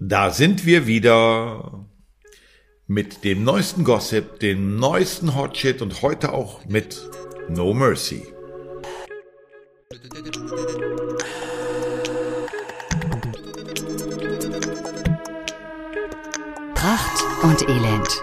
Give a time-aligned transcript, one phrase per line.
[0.00, 1.84] Da sind wir wieder
[2.86, 7.10] mit dem neuesten Gossip, dem neuesten Hotshit und heute auch mit
[7.48, 8.22] No Mercy.
[16.74, 18.22] Pracht und Elend.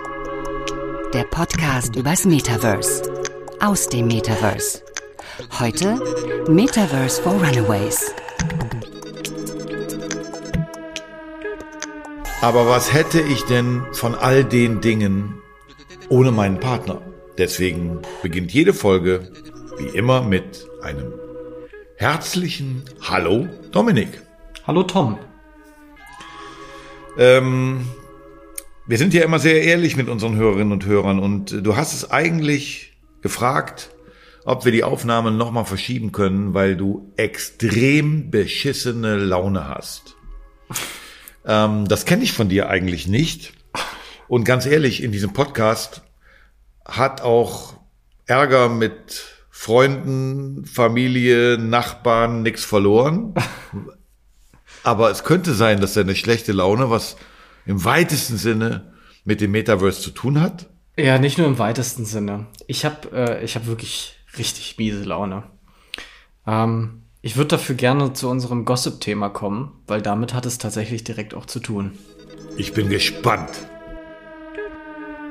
[1.14, 3.04] Der Podcast übers Metaverse.
[3.60, 4.82] Aus dem Metaverse.
[5.60, 6.00] Heute
[6.48, 8.16] Metaverse for Runaways.
[12.46, 15.42] Aber was hätte ich denn von all den Dingen
[16.10, 17.02] ohne meinen Partner?
[17.40, 19.32] Deswegen beginnt jede Folge
[19.80, 21.12] wie immer mit einem
[21.98, 24.22] herzlichen Hallo Dominik.
[24.68, 25.18] Hallo Tom.
[27.18, 27.88] Ähm,
[28.86, 32.12] wir sind ja immer sehr ehrlich mit unseren Hörerinnen und Hörern und du hast es
[32.12, 33.90] eigentlich gefragt,
[34.44, 40.16] ob wir die Aufnahmen nochmal verschieben können, weil du extrem beschissene Laune hast.
[41.46, 43.54] Ähm, das kenne ich von dir eigentlich nicht.
[44.28, 46.02] Und ganz ehrlich, in diesem Podcast
[46.84, 47.76] hat auch
[48.26, 53.34] Ärger mit Freunden, Familie, Nachbarn nichts verloren.
[54.84, 57.16] Aber es könnte sein, dass deine schlechte Laune was
[57.66, 58.94] im weitesten Sinne
[59.24, 60.68] mit dem Metaverse zu tun hat.
[60.98, 62.48] Ja, nicht nur im weitesten Sinne.
[62.68, 65.44] Ich habe äh, ich hab wirklich richtig miese Laune.
[66.46, 71.34] Ähm, ich würde dafür gerne zu unserem Gossip-Thema kommen, weil damit hat es tatsächlich direkt
[71.34, 71.98] auch zu tun.
[72.56, 73.50] Ich bin gespannt.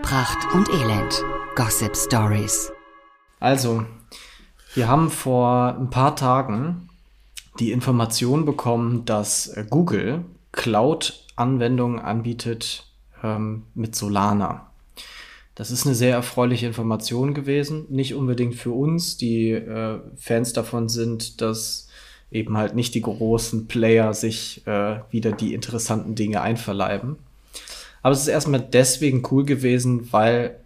[0.02, 1.22] Pracht und Elend.
[1.54, 2.72] Gossip Stories.
[3.38, 3.86] Also,
[4.74, 6.88] wir haben vor ein paar Tagen
[7.60, 12.88] die Information bekommen, dass äh, Google Cloud-Anwendungen anbietet
[13.22, 14.72] ähm, mit Solana.
[15.54, 17.86] Das ist eine sehr erfreuliche Information gewesen.
[17.88, 21.83] Nicht unbedingt für uns, die äh, Fans davon sind, dass
[22.34, 27.16] eben halt nicht die großen Player sich äh, wieder die interessanten Dinge einverleiben.
[28.02, 30.58] Aber es ist erstmal deswegen cool gewesen, weil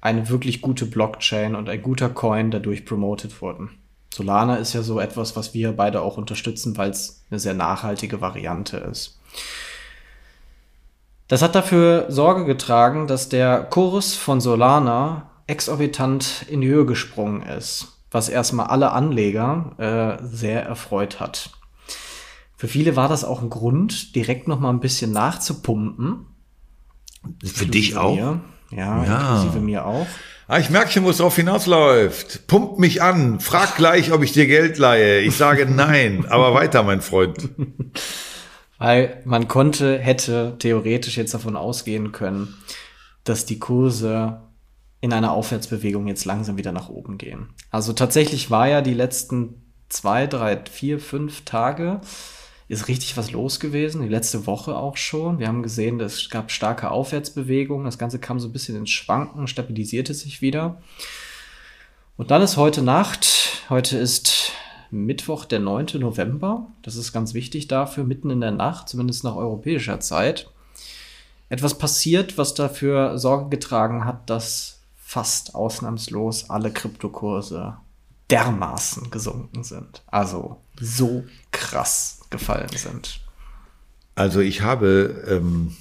[0.00, 3.70] eine wirklich gute Blockchain und ein guter Coin dadurch promoted wurden.
[4.12, 8.20] Solana ist ja so etwas, was wir beide auch unterstützen, weil es eine sehr nachhaltige
[8.20, 9.20] Variante ist.
[11.28, 17.42] Das hat dafür Sorge getragen, dass der Kurs von Solana exorbitant in die Höhe gesprungen
[17.42, 21.50] ist, was erstmal alle Anleger äh, sehr erfreut hat.
[22.56, 26.26] Für viele war das auch ein Grund, direkt noch mal ein bisschen nachzupumpen.
[27.44, 28.14] Für dich auch?
[28.14, 28.40] Mir.
[28.70, 30.06] Ja, ja, inklusive mir auch.
[30.48, 32.46] Ah, ich merke schon, wo es drauf hinausläuft.
[32.46, 33.40] Pump mich an.
[33.40, 35.20] Frag gleich, ob ich dir Geld leihe.
[35.20, 36.26] Ich sage nein.
[36.28, 37.48] Aber weiter, mein Freund.
[38.78, 42.54] Weil man konnte, hätte theoretisch jetzt davon ausgehen können,
[43.24, 44.40] dass die Kurse
[45.02, 47.50] in einer Aufwärtsbewegung jetzt langsam wieder nach oben gehen.
[47.70, 52.00] Also tatsächlich war ja die letzten zwei, drei, vier, fünf Tage
[52.68, 54.00] ist richtig was los gewesen.
[54.00, 55.38] Die letzte Woche auch schon.
[55.38, 57.84] Wir haben gesehen, es gab starke Aufwärtsbewegungen.
[57.84, 60.80] Das Ganze kam so ein bisschen ins Schwanken, stabilisierte sich wieder.
[62.16, 64.52] Und dann ist heute Nacht, heute ist
[64.90, 65.86] Mittwoch, der 9.
[65.96, 66.68] November.
[66.82, 70.48] Das ist ganz wichtig dafür, mitten in der Nacht, zumindest nach europäischer Zeit.
[71.48, 74.71] Etwas passiert, was dafür Sorge getragen hat, dass
[75.12, 77.76] fast ausnahmslos alle Kryptokurse
[78.30, 80.02] dermaßen gesunken sind.
[80.06, 83.20] Also so krass gefallen sind.
[84.14, 85.76] Also ich habe, ähm,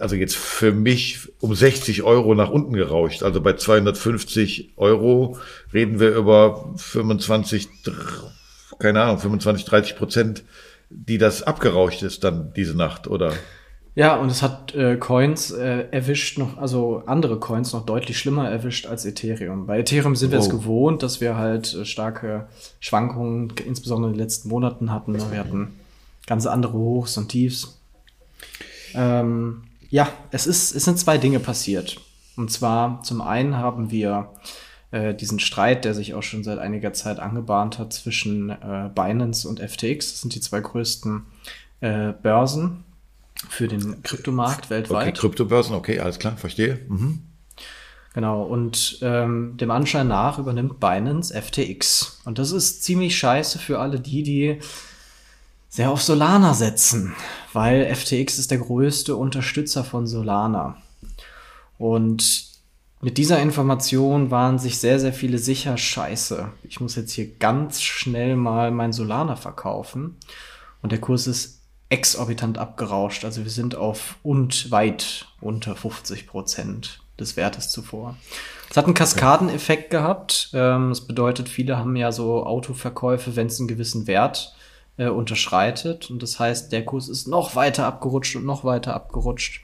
[0.00, 3.22] also jetzt für mich um 60 Euro nach unten gerauscht.
[3.22, 5.38] Also bei 250 Euro
[5.72, 7.68] reden wir über 25,
[8.78, 10.44] keine Ahnung, 25, 30 Prozent,
[10.90, 13.32] die das abgerauscht ist dann diese Nacht, oder?
[13.96, 18.46] Ja, und es hat äh, Coins äh, erwischt noch, also andere Coins noch deutlich schlimmer
[18.46, 19.66] erwischt als Ethereum.
[19.66, 20.42] Bei Ethereum sind wir oh.
[20.42, 22.46] es gewohnt, dass wir halt äh, starke
[22.78, 25.14] Schwankungen, insbesondere in den letzten Monaten hatten.
[25.30, 25.72] Wir hatten
[26.26, 27.80] ganz andere Hochs und Tiefs.
[28.94, 32.00] Ähm, ja, es ist, es sind zwei Dinge passiert.
[32.36, 34.30] Und zwar zum einen haben wir
[34.90, 39.48] äh, diesen Streit, der sich auch schon seit einiger Zeit angebahnt hat zwischen äh, Binance
[39.48, 40.12] und FTX.
[40.12, 41.22] Das sind die zwei größten
[41.80, 42.84] äh, Börsen
[43.48, 45.08] für den Kryptomarkt weltweit.
[45.08, 46.80] Okay, Kryptobörsen, okay, alles klar, verstehe.
[46.88, 47.22] Mhm.
[48.14, 52.22] Genau, und ähm, dem Anschein nach übernimmt Binance FTX.
[52.24, 54.58] Und das ist ziemlich scheiße für alle die, die
[55.68, 57.14] sehr auf Solana setzen,
[57.56, 60.76] weil FTX ist der größte Unterstützer von Solana.
[61.78, 62.44] Und
[63.00, 67.80] mit dieser Information waren sich sehr, sehr viele sicher, scheiße, ich muss jetzt hier ganz
[67.80, 70.18] schnell mal mein Solana verkaufen.
[70.82, 73.24] Und der Kurs ist exorbitant abgerauscht.
[73.24, 78.18] Also wir sind auf und weit unter 50 Prozent des Wertes zuvor.
[78.68, 80.50] Es hat einen Kaskadeneffekt gehabt.
[80.52, 84.54] Ähm, das bedeutet, viele haben ja so Autoverkäufe, wenn es einen gewissen Wert
[84.96, 86.10] äh, unterschreitet.
[86.10, 89.62] Und das heißt, der Kurs ist noch weiter abgerutscht und noch weiter abgerutscht.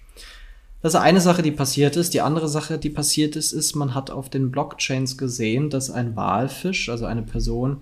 [0.83, 2.13] Das ist eine Sache, die passiert ist.
[2.13, 6.17] Die andere Sache, die passiert ist, ist, man hat auf den Blockchains gesehen, dass ein
[6.17, 7.79] Walfisch, also eine Person,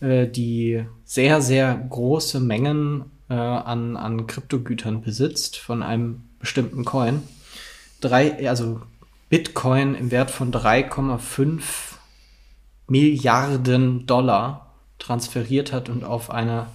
[0.00, 7.22] äh, die sehr, sehr große Mengen äh, an, an Kryptogütern besitzt von einem bestimmten Coin,
[8.00, 8.80] drei, also
[9.28, 11.60] Bitcoin im Wert von 3,5
[12.86, 14.67] Milliarden Dollar
[14.98, 16.66] transferiert hat und auf eine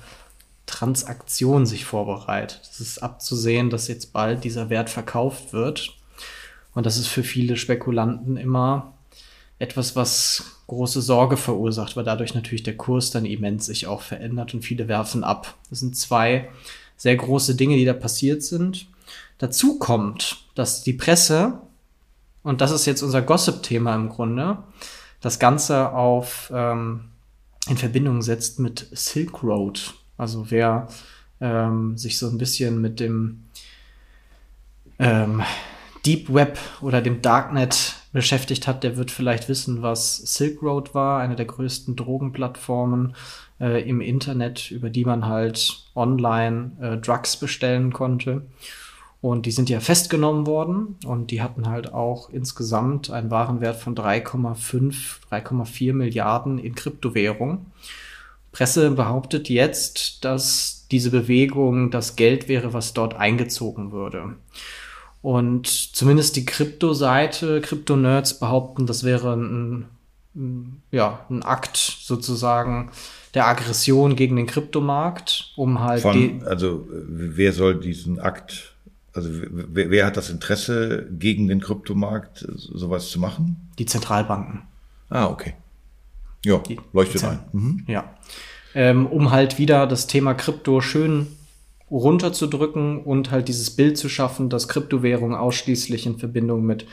[0.65, 2.61] Transaktion sich vorbereitet.
[2.71, 5.97] Es ist abzusehen, dass jetzt bald dieser Wert verkauft wird.
[6.73, 8.93] Und das ist für viele Spekulanten immer
[9.59, 14.53] etwas, was große Sorge verursacht, weil dadurch natürlich der Kurs dann immens sich auch verändert
[14.53, 15.55] und viele werfen ab.
[15.69, 16.49] Das sind zwei
[16.97, 18.87] sehr große Dinge, die da passiert sind.
[19.37, 21.59] Dazu kommt, dass die Presse
[22.43, 24.57] und das ist jetzt unser Gossip-Thema im Grunde,
[25.21, 27.05] das Ganze auf ähm,
[27.67, 29.93] in Verbindung setzt mit Silk Road.
[30.17, 30.87] Also wer
[31.39, 33.45] ähm, sich so ein bisschen mit dem
[34.99, 35.41] ähm,
[36.05, 41.21] Deep Web oder dem Darknet beschäftigt hat, der wird vielleicht wissen, was Silk Road war,
[41.21, 43.15] eine der größten Drogenplattformen
[43.59, 48.43] äh, im Internet, über die man halt online äh, Drugs bestellen konnte.
[49.23, 53.95] Und die sind ja festgenommen worden und die hatten halt auch insgesamt einen Warenwert von
[53.95, 57.67] 3,5, 3,4 Milliarden in Kryptowährung.
[58.51, 64.35] Presse behauptet jetzt, dass diese Bewegung das Geld wäre, was dort eingezogen würde.
[65.21, 69.85] Und zumindest die Krypto-Seite, Krypto-Nerds behaupten, das wäre ein,
[70.91, 72.91] ja, ein Akt sozusagen
[73.35, 76.01] der Aggression gegen den Kryptomarkt, um halt.
[76.01, 78.72] Von, also, wer soll diesen Akt
[79.13, 83.69] also wer, wer, hat das Interesse, gegen den Kryptomarkt sowas zu machen?
[83.77, 84.63] Die Zentralbanken.
[85.09, 85.53] Ah, okay.
[86.43, 87.39] Ja, Die leuchtet ein.
[87.53, 87.85] Mhm.
[87.87, 88.15] Ja.
[88.75, 91.27] Ähm, um halt wieder das Thema Krypto schön
[91.91, 96.87] runterzudrücken und halt dieses Bild zu schaffen, dass Kryptowährungen ausschließlich in Verbindung mit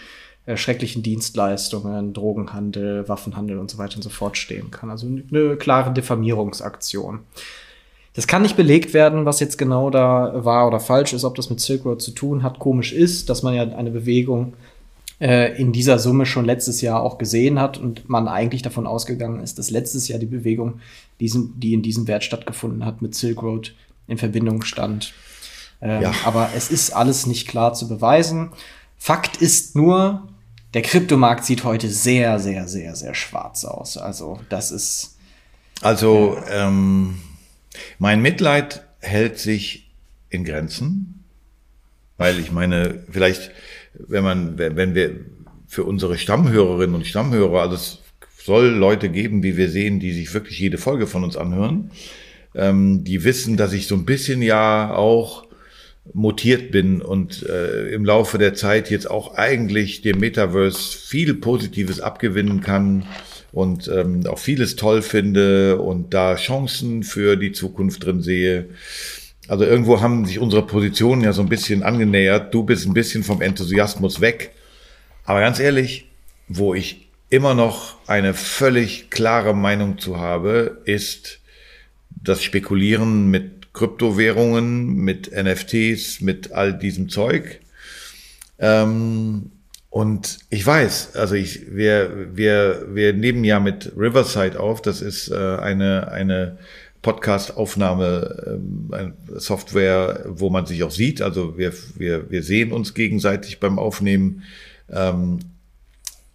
[0.45, 4.91] äh, schrecklichen Dienstleistungen, Drogenhandel, Waffenhandel und so weiter und so fort stehen kann.
[4.91, 7.21] Also eine klare Diffamierungsaktion.
[8.21, 11.49] Das kann nicht belegt werden, was jetzt genau da wahr oder falsch ist, ob das
[11.49, 12.59] mit Silk Road zu tun hat.
[12.59, 14.53] Komisch ist, dass man ja eine Bewegung
[15.23, 19.41] äh, in dieser Summe schon letztes Jahr auch gesehen hat und man eigentlich davon ausgegangen
[19.41, 20.81] ist, dass letztes Jahr die Bewegung,
[21.19, 23.75] diesen, die in diesem Wert stattgefunden hat, mit Silk Road
[24.07, 25.15] in Verbindung stand.
[25.81, 26.13] Ähm, ja.
[26.27, 28.51] Aber es ist alles nicht klar zu beweisen.
[28.99, 30.29] Fakt ist nur,
[30.75, 33.97] der Kryptomarkt sieht heute sehr, sehr, sehr, sehr schwarz aus.
[33.97, 35.17] Also das ist.
[35.81, 37.15] Also ähm
[37.99, 39.91] mein Mitleid hält sich
[40.29, 41.25] in Grenzen,
[42.17, 43.51] weil ich meine, vielleicht,
[43.95, 45.21] wenn man, wenn wir
[45.67, 47.99] für unsere Stammhörerinnen und Stammhörer, also es
[48.43, 51.91] soll Leute geben, wie wir sehen, die sich wirklich jede Folge von uns anhören,
[52.55, 55.47] ähm, die wissen, dass ich so ein bisschen ja auch
[56.13, 62.01] mutiert bin und äh, im Laufe der Zeit jetzt auch eigentlich dem Metaverse viel Positives
[62.01, 63.07] abgewinnen kann
[63.53, 68.67] und ähm, auch vieles toll finde und da Chancen für die Zukunft drin sehe.
[69.49, 72.55] Also irgendwo haben sich unsere Positionen ja so ein bisschen angenähert.
[72.55, 74.53] Du bist ein bisschen vom Enthusiasmus weg.
[75.25, 76.07] Aber ganz ehrlich,
[76.49, 81.41] wo ich immer noch eine völlig klare Meinung zu habe, ist
[82.11, 87.61] das Spekulieren mit Kryptowährungen, mit NFTs, mit all diesem Zeug.
[88.59, 89.53] Ähm,
[89.91, 94.81] und ich weiß, also ich, wir, wir, wir nehmen ja mit Riverside auf.
[94.83, 96.59] Das ist äh, eine, eine
[97.03, 98.59] Podcast-Aufnahme,
[98.93, 101.21] ähm, Software, wo man sich auch sieht.
[101.21, 104.45] Also wir, wir, wir sehen uns gegenseitig beim Aufnehmen.
[104.89, 105.41] Ähm,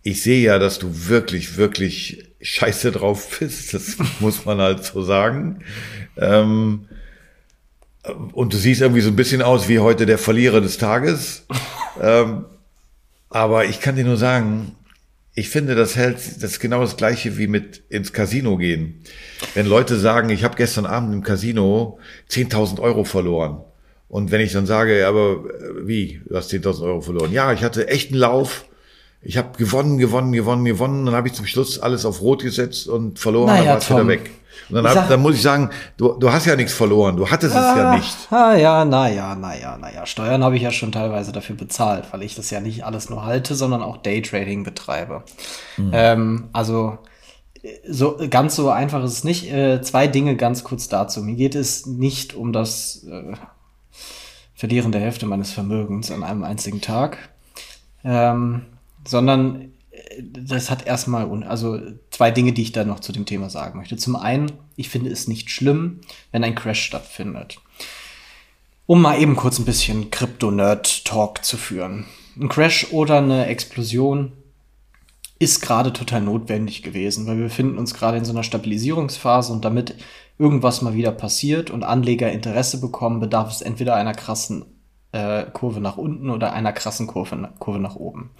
[0.03, 3.73] ich sehe ja, dass du wirklich, wirklich scheiße drauf bist.
[3.73, 5.59] Das muss man halt so sagen.
[6.17, 6.89] Ähm,
[8.33, 11.45] und du siehst irgendwie so ein bisschen aus wie heute der Verlierer des Tages.
[12.01, 12.43] ähm,
[13.29, 14.75] aber ich kann dir nur sagen,
[15.35, 19.01] ich finde, das hält, das ist genau das gleiche wie mit ins Casino gehen.
[19.53, 23.61] Wenn Leute sagen, ich habe gestern Abend im Casino 10.000 Euro verloren
[24.07, 27.33] Und wenn ich dann sage, aber äh, wie, du hast 10.000 Euro verloren.
[27.33, 28.65] Ja, ich hatte echt einen Lauf.
[29.21, 31.05] Ich habe gewonnen, gewonnen, gewonnen, gewonnen.
[31.05, 33.89] Dann habe ich zum Schluss alles auf Rot gesetzt und verloren, Naja, dann war es
[33.89, 34.31] wieder weg.
[34.69, 37.15] Und dann, hab, dann muss ich sagen, du, du hast ja nichts verloren.
[37.17, 38.15] Du hattest es ja nicht.
[38.31, 40.05] Ah, ja, naja, naja, naja.
[40.05, 43.25] Steuern habe ich ja schon teilweise dafür bezahlt, weil ich das ja nicht alles nur
[43.25, 45.23] halte, sondern auch Daytrading betreibe.
[45.91, 46.97] Ähm, also
[47.87, 49.51] so ganz so einfach ist es nicht.
[49.51, 51.21] Äh, zwei Dinge ganz kurz dazu.
[51.21, 53.33] Mir geht es nicht um das äh,
[54.53, 57.17] Verlieren der Hälfte meines Vermögens an einem einzigen Tag,
[58.05, 58.61] ähm,
[59.05, 59.73] sondern
[60.21, 61.79] das hat erstmal, also
[62.11, 63.97] zwei Dinge, die ich da noch zu dem Thema sagen möchte.
[63.97, 67.59] Zum einen, ich finde es nicht schlimm, wenn ein Crash stattfindet.
[68.85, 72.05] Um mal eben kurz ein bisschen Crypto-Nerd-Talk zu führen.
[72.39, 74.31] Ein Crash oder eine Explosion
[75.39, 79.65] ist gerade total notwendig gewesen, weil wir befinden uns gerade in so einer Stabilisierungsphase und
[79.65, 79.95] damit
[80.37, 84.65] irgendwas mal wieder passiert und Anleger Interesse bekommen, bedarf es entweder einer krassen
[85.11, 88.31] äh, Kurve nach unten oder einer krassen Kurve, Kurve nach oben.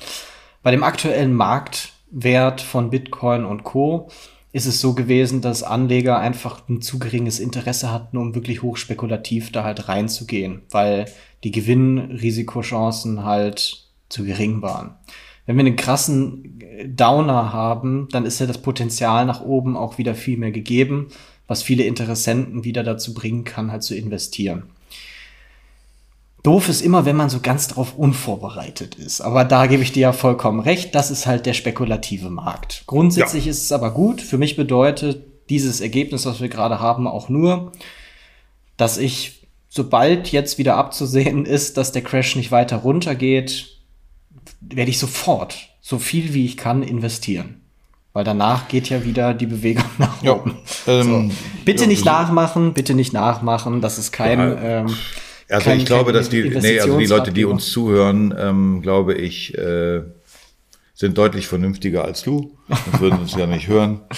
[0.66, 4.10] Bei dem aktuellen Marktwert von Bitcoin und Co.
[4.52, 9.52] ist es so gewesen, dass Anleger einfach ein zu geringes Interesse hatten, um wirklich hochspekulativ
[9.52, 11.06] da halt reinzugehen, weil
[11.44, 14.96] die Gewinnrisikochancen halt zu gering waren.
[15.46, 20.00] Wenn wir einen krassen äh, Downer haben, dann ist ja das Potenzial nach oben auch
[20.00, 21.10] wieder viel mehr gegeben,
[21.46, 24.64] was viele Interessenten wieder dazu bringen kann, halt zu investieren.
[26.46, 29.22] Doof ist immer, wenn man so ganz drauf unvorbereitet ist.
[29.22, 30.94] Aber da gebe ich dir ja vollkommen recht.
[30.94, 32.84] Das ist halt der spekulative Markt.
[32.86, 34.22] Grundsätzlich ist es aber gut.
[34.22, 37.72] Für mich bedeutet dieses Ergebnis, was wir gerade haben, auch nur,
[38.78, 43.68] dass ich, sobald jetzt wieder abzusehen ist, dass der Crash nicht weiter runtergeht,
[44.62, 47.62] werde ich sofort so viel wie ich kann investieren.
[48.14, 50.58] Weil danach geht ja wieder die Bewegung nach Ja, oben.
[50.88, 51.36] ähm, so.
[51.66, 53.82] Bitte ja, nicht nachmachen, bitte nicht nachmachen.
[53.82, 54.40] Das ist kein.
[54.40, 54.62] Ja.
[54.62, 54.96] Ähm,
[55.50, 59.56] Also ich glaube, dass die, nee, also die Leute, die uns zuhören, ähm, glaube ich,
[59.58, 60.02] äh,
[60.96, 62.56] sind deutlich vernünftiger als du.
[62.70, 64.02] Sonst würden uns ja nicht hören.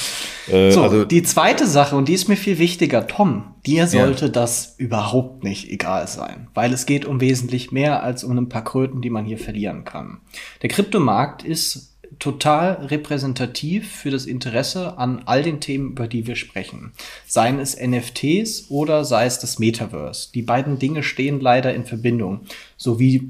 [0.50, 4.29] Äh, So, also die zweite Sache, und die ist mir viel wichtiger, Tom, dir sollte
[4.29, 8.63] das überhaupt nicht egal sein, weil es geht um wesentlich mehr als um ein paar
[8.63, 10.22] Kröten, die man hier verlieren kann.
[10.62, 16.35] Der Kryptomarkt ist total repräsentativ für das Interesse an all den Themen, über die wir
[16.35, 16.93] sprechen.
[17.25, 20.29] Seien es NFTs oder sei es das Metaverse.
[20.33, 22.41] Die beiden Dinge stehen leider in Verbindung.
[22.75, 23.29] So wie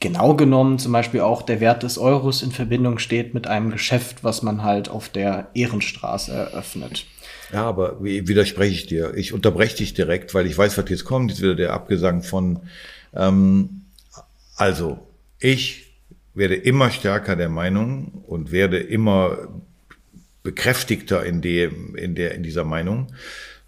[0.00, 4.24] genau genommen zum Beispiel auch der Wert des Euros in Verbindung steht mit einem Geschäft,
[4.24, 7.06] was man halt auf der Ehrenstraße eröffnet.
[7.52, 9.14] Ja, aber widerspreche ich dir.
[9.14, 11.30] Ich unterbreche dich direkt, weil ich weiß, was jetzt kommt.
[11.30, 12.60] Jetzt wieder der Abgesang von,
[13.14, 13.82] ähm,
[14.56, 14.98] also,
[15.38, 15.85] ich
[16.36, 19.48] werde immer stärker der Meinung und werde immer
[20.42, 23.08] bekräftigter in dem, in der, in dieser Meinung,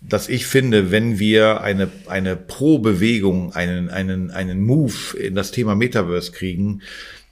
[0.00, 5.74] dass ich finde, wenn wir eine, eine Pro-Bewegung, einen, einen, einen Move in das Thema
[5.74, 6.82] Metaverse kriegen,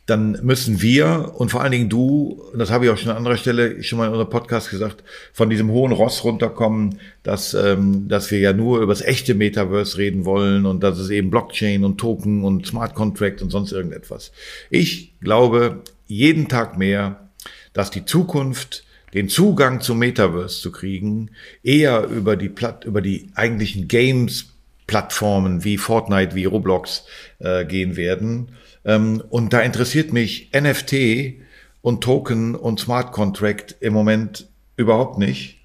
[0.07, 3.37] dann müssen wir und vor allen Dingen du, das habe ich auch schon an anderer
[3.37, 8.31] Stelle schon mal in unserem Podcast gesagt, von diesem hohen Ross runterkommen, dass, ähm, dass
[8.31, 11.99] wir ja nur über das echte Metaverse reden wollen und dass es eben Blockchain und
[11.99, 14.31] Token und Smart Contract und sonst irgendetwas.
[14.71, 17.29] Ich glaube jeden Tag mehr,
[17.73, 21.31] dass die Zukunft den Zugang zum Metaverse zu kriegen,
[21.65, 24.53] eher über die Platt, über die eigentlichen Games
[24.87, 27.07] Plattformen wie Fortnite, wie Roblox
[27.41, 28.51] äh, gehen werden.
[28.87, 31.43] Ähm, und da interessiert mich NFT
[31.83, 35.61] und Token und Smart Contract im Moment überhaupt nicht,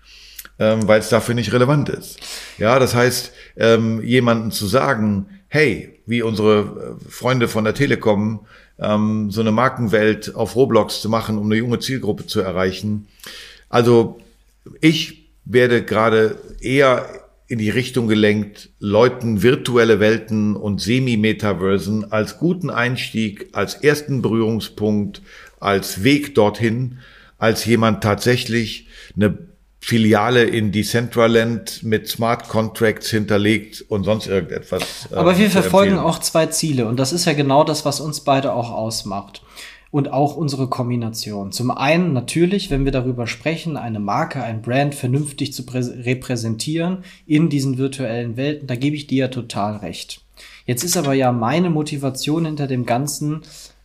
[0.59, 2.19] ähm, weil es dafür nicht relevant ist.
[2.57, 8.41] Ja, das heißt, ähm, jemanden zu sagen, hey, wie unsere äh, Freunde von der Telekom,
[8.83, 13.07] so eine Markenwelt auf Roblox zu machen, um eine junge Zielgruppe zu erreichen.
[13.69, 14.19] Also
[14.79, 17.20] ich werde gerade eher
[17.51, 25.21] in die Richtung gelenkt, Leuten virtuelle Welten und Semi-Metaversen als guten Einstieg, als ersten Berührungspunkt,
[25.59, 26.99] als Weg dorthin,
[27.37, 29.37] als jemand tatsächlich eine
[29.81, 35.09] Filiale in Decentraland mit Smart Contracts hinterlegt und sonst irgendetwas.
[35.11, 38.21] äh, Aber wir verfolgen auch zwei Ziele und das ist ja genau das, was uns
[38.21, 39.41] beide auch ausmacht.
[39.91, 41.51] Und auch unsere Kombination.
[41.51, 46.99] Zum einen natürlich, wenn wir darüber sprechen, eine Marke, ein Brand vernünftig zu prä- repräsentieren
[47.25, 50.21] in diesen virtuellen Welten, da gebe ich dir ja total recht.
[50.65, 53.41] Jetzt ist aber ja meine Motivation hinter dem Ganzen,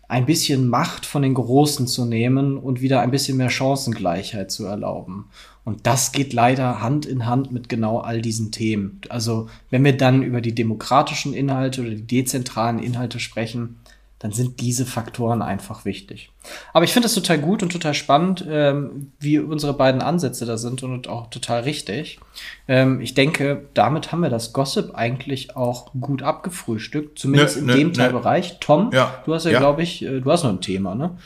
[0.09, 4.65] ein bisschen Macht von den Großen zu nehmen und wieder ein bisschen mehr Chancengleichheit zu
[4.65, 5.31] erlauben.
[5.65, 9.01] Und das geht leider Hand in Hand mit genau all diesen Themen.
[9.09, 13.81] Also wenn wir dann über die demokratischen Inhalte oder die dezentralen Inhalte sprechen,
[14.19, 16.31] dann sind diese Faktoren einfach wichtig.
[16.73, 20.57] Aber ich finde es total gut und total spannend, ähm, wie unsere beiden Ansätze da
[20.57, 22.19] sind und auch total richtig.
[22.67, 27.67] Ähm, ich denke, damit haben wir das Gossip eigentlich auch gut abgefrühstückt, zumindest Nö, in
[27.67, 27.95] nö, dem nö.
[27.95, 28.59] Teilbereich.
[28.61, 29.59] Tom, Ja, du hast ja, ja.
[29.59, 31.19] glaube ich, äh, du hast noch ein Thema, ne?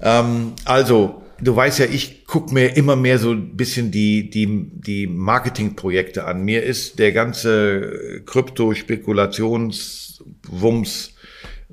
[0.00, 4.70] Ähm, also, du weißt ja, ich guck mir immer mehr so ein bisschen die, die,
[4.70, 6.44] die Marketingprojekte an.
[6.44, 11.13] Mir ist der ganze Krypto-Spekulationswumms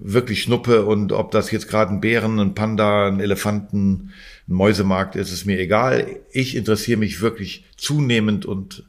[0.04, 4.12] wirklich Schnuppe und ob das jetzt gerade ein Bären, ein Panda, ein Elefanten,
[4.48, 6.20] ein Mäusemarkt ist, ist mir egal.
[6.32, 8.84] Ich interessiere mich wirklich zunehmend und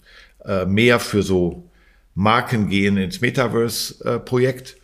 [0.45, 1.69] äh, mehr für so
[2.14, 4.76] Marken gehen ins Metaverse-Projekt.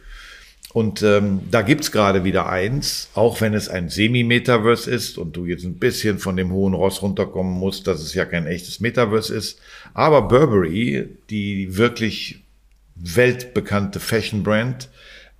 [0.75, 5.47] Und ähm, da gibt's gerade wieder eins, auch wenn es ein Semi-Metaverse ist und du
[5.47, 9.35] jetzt ein bisschen von dem hohen Ross runterkommen musst, dass es ja kein echtes Metaverse
[9.35, 9.59] ist.
[9.95, 12.45] Aber Burberry, die wirklich
[12.97, 14.91] weltbekannte Fashion-Brand,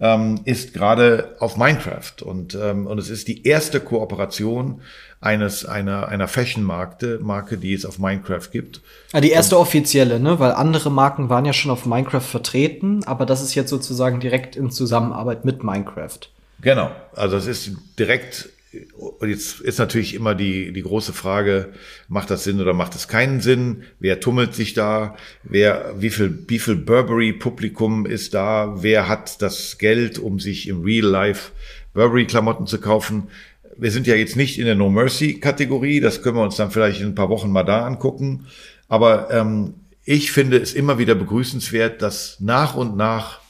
[0.01, 2.23] ähm, ist gerade auf Minecraft.
[2.23, 4.81] Und, ähm, und es ist die erste Kooperation
[5.21, 8.81] eines, einer, einer Fashion-Marke, Marke, die es auf Minecraft gibt.
[9.13, 10.39] Ah, die erste offizielle, ne?
[10.39, 14.55] Weil andere Marken waren ja schon auf Minecraft vertreten, aber das ist jetzt sozusagen direkt
[14.55, 16.19] in Zusammenarbeit mit Minecraft.
[16.61, 18.49] Genau, also es ist direkt,
[18.97, 21.73] und jetzt ist natürlich immer die, die große Frage,
[22.09, 23.85] macht das Sinn oder macht es keinen Sinn?
[23.99, 25.17] Wer tummelt sich da?
[25.43, 28.83] Wer, wie viel, wie viel Burberry-Publikum ist da?
[28.83, 31.53] Wer hat das Geld, um sich im Real Life
[31.95, 33.29] Burberry-Klamotten zu kaufen?
[33.77, 37.01] Wir sind ja jetzt nicht in der No Mercy-Kategorie, das können wir uns dann vielleicht
[37.01, 38.47] in ein paar Wochen mal da angucken.
[38.89, 43.41] Aber ähm, ich finde es immer wieder begrüßenswert, dass nach und nach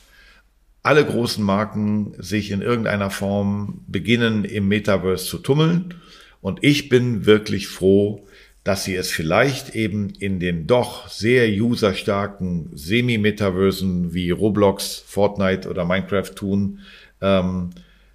[0.88, 5.92] alle großen Marken sich in irgendeiner Form beginnen, im Metaverse zu tummeln.
[6.40, 8.26] Und ich bin wirklich froh,
[8.64, 15.84] dass sie es vielleicht eben in den doch sehr userstarken Semi-Metaversen wie Roblox, Fortnite oder
[15.84, 16.78] Minecraft tun,
[17.20, 17.68] ähm,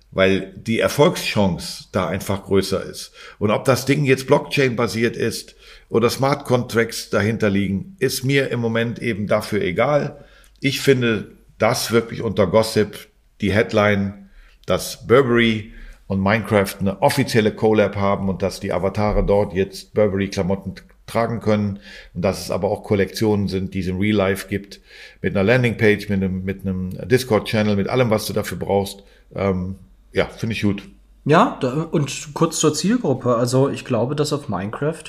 [0.10, 3.12] weil die Erfolgschance da einfach größer ist.
[3.38, 5.56] Und ob das Ding jetzt Blockchain-basiert ist
[5.90, 10.26] oder Smart Contracts dahinter liegen, ist mir im Moment eben dafür egal.
[10.60, 13.10] Ich finde das wirklich unter Gossip
[13.42, 14.30] die Headline,
[14.66, 15.74] dass Burberry
[16.08, 21.80] und Minecraft eine offizielle Collab haben und dass die Avatare dort jetzt Burberry-Klamotten tragen können
[22.14, 24.80] und dass es aber auch Kollektionen sind, die es im Real Life gibt,
[25.22, 29.04] mit einer Landingpage, mit einem, mit einem Discord-Channel, mit allem, was du dafür brauchst.
[29.36, 29.76] Ähm,
[30.14, 30.84] ja, finde ich gut.
[31.26, 31.60] Ja,
[31.92, 33.36] und kurz zur Zielgruppe.
[33.36, 35.04] Also ich glaube, dass auf Minecraft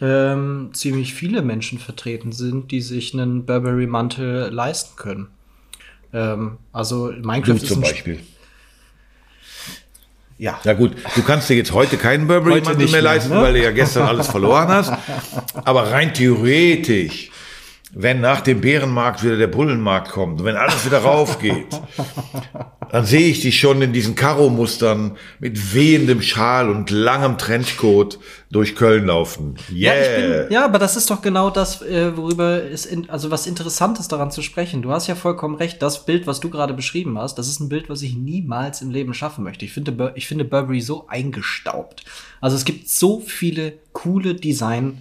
[0.00, 5.28] ähm, ziemlich viele Menschen vertreten sind, die sich einen Burberry-Mantel leisten können.
[6.14, 8.20] Ähm, also Minecraft Du zum Beispiel.
[10.38, 10.58] Ja.
[10.64, 13.40] Ja gut, du kannst dir jetzt heute keinen Burberry-Mantel Heute nicht mehr mehr, leisten, ne?
[13.40, 14.92] weil du ja gestern alles verloren hast.
[15.64, 17.30] Aber rein theoretisch,
[17.94, 21.80] wenn nach dem Bärenmarkt wieder der Bullenmarkt kommt, wenn alles wieder raufgeht,
[22.90, 28.18] dann sehe ich dich schon in diesen Karo-Mustern mit wehendem Schal und langem Trenchcoat
[28.50, 29.56] durch Köln laufen.
[29.72, 30.42] Ja, Yeah.
[30.42, 34.08] bin, ja, aber das ist doch genau das, äh, worüber es, in, also was Interessantes
[34.08, 34.82] daran zu sprechen.
[34.82, 35.82] Du hast ja vollkommen recht.
[35.82, 38.90] Das Bild, was du gerade beschrieben hast, das ist ein Bild, was ich niemals im
[38.90, 39.64] Leben schaffen möchte.
[39.64, 42.04] Ich finde, ich finde Burberry so eingestaubt.
[42.40, 44.98] Also es gibt so viele coole Design,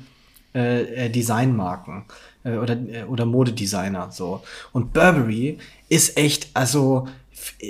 [0.55, 2.05] äh, äh, Designmarken
[2.43, 4.41] äh, oder äh, oder Modedesigner so.
[4.71, 5.57] Und Burberry
[5.89, 7.07] ist echt, also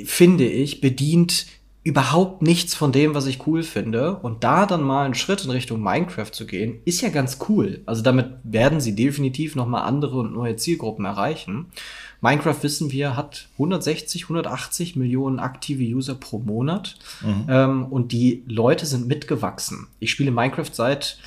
[0.06, 1.46] finde ich, bedient
[1.84, 4.16] überhaupt nichts von dem, was ich cool finde.
[4.16, 7.82] Und da dann mal einen Schritt in Richtung Minecraft zu gehen, ist ja ganz cool.
[7.86, 11.68] Also damit werden sie definitiv noch mal andere und neue Zielgruppen erreichen.
[12.22, 16.96] Minecraft, wissen wir, hat 160, 180 Millionen aktive User pro Monat.
[17.50, 19.88] Ähm, und die Leute sind mitgewachsen.
[20.00, 21.18] Ich spiele Minecraft seit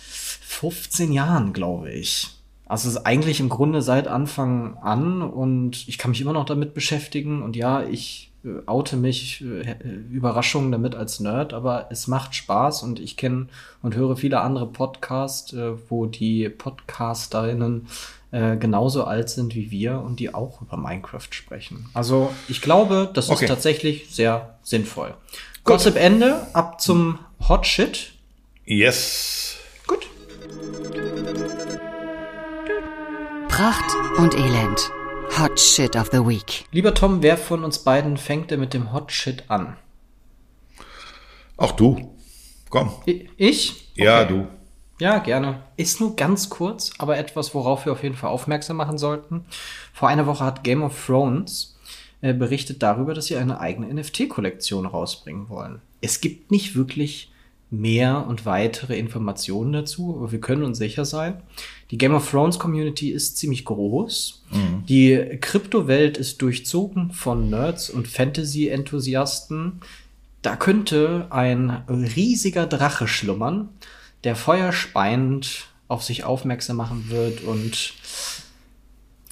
[0.00, 2.37] 15 Jahren, glaube ich.
[2.68, 6.44] Also es ist eigentlich im Grunde seit Anfang an und ich kann mich immer noch
[6.44, 9.74] damit beschäftigen und ja, ich äh, oute mich äh,
[10.12, 13.46] Überraschungen damit als Nerd, aber es macht Spaß und ich kenne
[13.82, 17.86] und höre viele andere Podcasts, äh, wo die Podcasterinnen
[18.32, 21.88] äh, genauso alt sind wie wir und die auch über Minecraft sprechen.
[21.94, 23.44] Also ich glaube, das Okay.
[23.44, 25.14] ist tatsächlich sehr sinnvoll.
[25.64, 28.12] Gossip Ende, ab zum Hot Shit.
[28.66, 29.56] Yes.
[29.86, 30.06] Gut.
[33.58, 34.92] Pracht und Elend.
[35.36, 36.64] Hot Shit of the Week.
[36.70, 39.76] Lieber Tom, wer von uns beiden fängt denn mit dem Hot Shit an?
[41.56, 42.16] Auch du.
[42.70, 42.92] Komm.
[43.04, 43.90] Ich?
[43.96, 44.28] Ja, Okay.
[44.32, 44.48] du.
[45.00, 45.64] Ja, gerne.
[45.76, 49.44] Ist nur ganz kurz, aber etwas, worauf wir auf jeden Fall aufmerksam machen sollten.
[49.92, 51.76] Vor einer Woche hat Game of Thrones
[52.20, 55.82] äh, berichtet darüber, dass sie eine eigene NFT-Kollektion rausbringen wollen.
[56.00, 57.32] Es gibt nicht wirklich
[57.70, 61.42] mehr und weitere Informationen dazu, aber wir können uns sicher sein.
[61.90, 64.42] Die Game of Thrones Community ist ziemlich groß.
[64.50, 64.86] Mhm.
[64.86, 69.80] Die Kryptowelt ist durchzogen von Nerds und Fantasy-Enthusiasten.
[70.42, 71.70] Da könnte ein
[72.16, 73.68] riesiger Drache schlummern,
[74.24, 77.94] der feuerspeiend auf sich aufmerksam machen wird und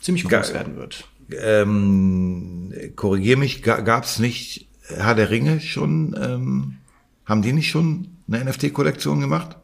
[0.01, 1.09] ziemlich groß Ga werden wird.
[1.31, 6.14] Ähm, Korrigiere mich, gab es nicht Herr der Ringe schon?
[6.20, 6.79] Ähm,
[7.25, 9.57] haben die nicht schon eine NFT-Kollektion gemacht?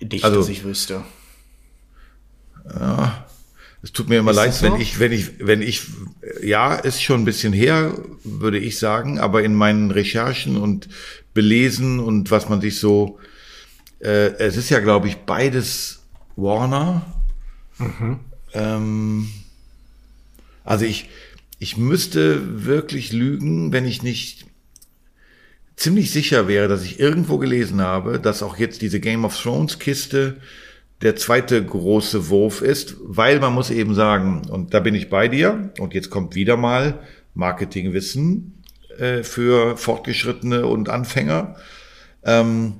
[0.00, 1.02] Nicht, also, dass ich wüsste.
[2.68, 3.26] Ja,
[3.82, 4.66] es tut mir immer ist leid, so?
[4.66, 5.82] wenn ich, wenn ich, wenn ich,
[6.42, 10.88] ja, ist schon ein bisschen her, würde ich sagen, aber in meinen Recherchen und
[11.34, 13.18] Belesen und was man sich so,
[14.00, 16.02] äh, es ist ja, glaube ich, beides
[16.34, 17.06] Warner.
[17.78, 18.20] Mhm.
[18.54, 19.28] Ähm,
[20.64, 21.08] also ich,
[21.58, 24.46] ich müsste wirklich lügen, wenn ich nicht
[25.76, 29.78] ziemlich sicher wäre, dass ich irgendwo gelesen habe, dass auch jetzt diese Game of Thrones
[29.78, 30.38] Kiste
[31.02, 35.28] der zweite große Wurf ist, weil man muss eben sagen, und da bin ich bei
[35.28, 37.00] dir, und jetzt kommt wieder mal
[37.34, 38.62] Marketingwissen
[38.98, 41.56] äh, für Fortgeschrittene und Anfänger.
[42.24, 42.76] Ähm,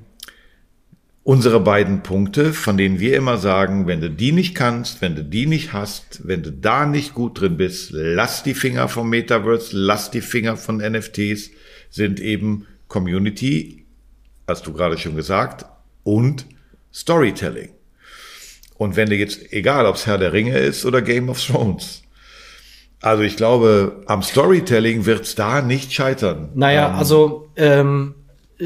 [1.21, 5.23] unsere beiden Punkte, von denen wir immer sagen, wenn du die nicht kannst, wenn du
[5.23, 9.77] die nicht hast, wenn du da nicht gut drin bist, lass die Finger vom Metaverse,
[9.77, 11.51] lass die Finger von NFTs,
[11.91, 13.85] sind eben Community,
[14.47, 15.65] hast du gerade schon gesagt,
[16.03, 16.45] und
[16.93, 17.69] Storytelling.
[18.77, 22.03] Und wenn du jetzt, egal ob es Herr der Ringe ist oder Game of Thrones,
[23.01, 26.49] also ich glaube, am Storytelling wird es da nicht scheitern.
[26.55, 28.15] Naja, ähm, also ähm,
[28.57, 28.65] äh,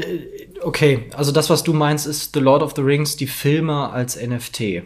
[0.62, 4.16] okay, also das, was du meinst, ist The Lord of the Rings, die Filme als
[4.16, 4.84] NFT.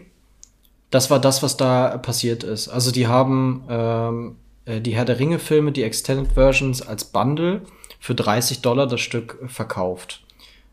[0.91, 2.67] Das war das, was da passiert ist.
[2.69, 7.61] Also die haben ähm, äh, die Herr der Ringe-Filme, die Extended Versions als Bundle
[7.99, 10.23] für 30 Dollar das Stück verkauft.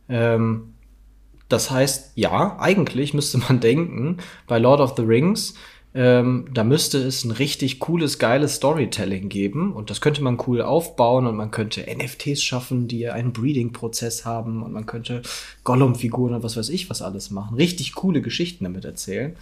[0.08, 0.74] Ähm,
[1.48, 5.54] das heißt, ja, eigentlich müsste man denken, bei Lord of the Rings,
[5.96, 10.60] ähm, da müsste es ein richtig cooles, geiles Storytelling geben und das könnte man cool
[10.60, 15.22] aufbauen und man könnte NFTs schaffen, die einen Breeding-Prozess haben und man könnte
[15.62, 17.54] Gollum-Figuren und was weiß ich was alles machen.
[17.54, 19.36] Richtig coole Geschichten damit erzählen.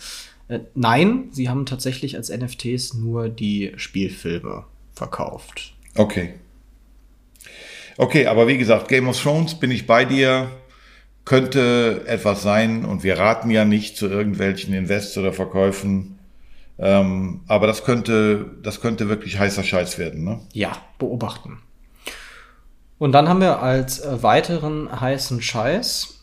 [0.49, 5.73] Äh, nein, sie haben tatsächlich als NFTs nur die Spielfilme verkauft.
[5.95, 6.35] Okay.
[7.97, 10.51] Okay, aber wie gesagt, Game of Thrones bin ich bei dir,
[11.25, 16.19] könnte etwas sein und wir raten ja nicht zu irgendwelchen Invests oder Verkäufen.
[16.79, 20.41] Ähm, aber das könnte, das könnte wirklich heißer Scheiß werden, ne?
[20.53, 21.59] Ja, beobachten.
[22.99, 26.21] Und dann haben wir als äh, weiteren heißen Scheiß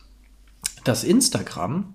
[0.83, 1.93] das Instagram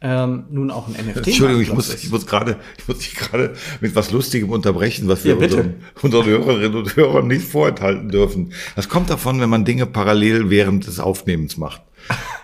[0.00, 1.16] ähm, nun auch ein NFT.
[1.26, 5.24] Entschuldigung, ich muss, ich muss gerade, ich muss dich gerade mit was Lustigem unterbrechen, was
[5.24, 8.52] wir ja, unseren, unseren Hörerinnen und Hörern nicht vorenthalten dürfen.
[8.76, 11.82] Das kommt davon, wenn man Dinge parallel während des Aufnehmens macht.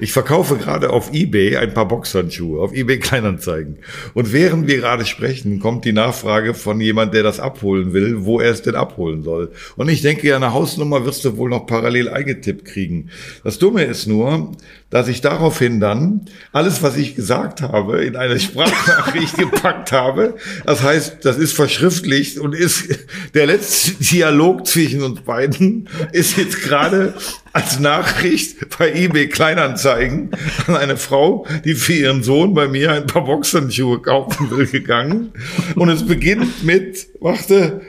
[0.01, 3.79] Ich verkaufe gerade auf eBay ein paar Boxhandschuhe, auf eBay Kleinanzeigen.
[4.13, 8.41] Und während wir gerade sprechen, kommt die Nachfrage von jemand, der das abholen will, wo
[8.41, 9.53] er es denn abholen soll.
[9.77, 13.11] Und ich denke, ja, eine Hausnummer wirst du wohl noch parallel eingetippt kriegen.
[13.45, 14.53] Das Dumme ist nur,
[14.91, 20.35] dass ich daraufhin dann alles, was ich gesagt habe, in eine Sprachnachricht gepackt habe.
[20.67, 22.89] Das heißt, das ist verschriftlicht und ist
[23.35, 27.15] der letzte Dialog zwischen uns beiden ist jetzt gerade
[27.55, 30.31] als Nachricht bei eBay Kleinanzeigen
[30.67, 35.33] an eine Frau, die für ihren Sohn bei mir ein paar Boxhandschuhe kaufen will, gegangen.
[35.77, 37.83] Und es beginnt mit, warte,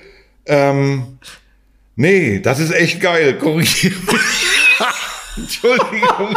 [0.45, 1.17] ähm,
[1.95, 3.95] nee, das ist echt geil, korrigiere.
[5.35, 6.35] Entschuldigung.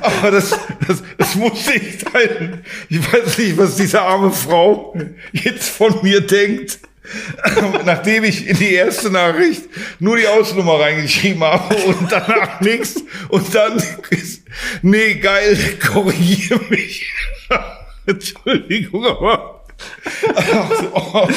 [0.00, 0.50] Aber das,
[0.86, 2.64] das, das musste ich teilen.
[2.88, 4.96] Ich weiß nicht, was diese arme Frau
[5.32, 6.78] jetzt von mir denkt.
[7.84, 9.62] nachdem ich in die erste Nachricht
[9.98, 13.82] nur die Ausnummer reingeschrieben habe und danach nichts und dann,
[14.82, 17.10] nee, geil, korrigiere mich.
[18.06, 19.64] Entschuldigung, aber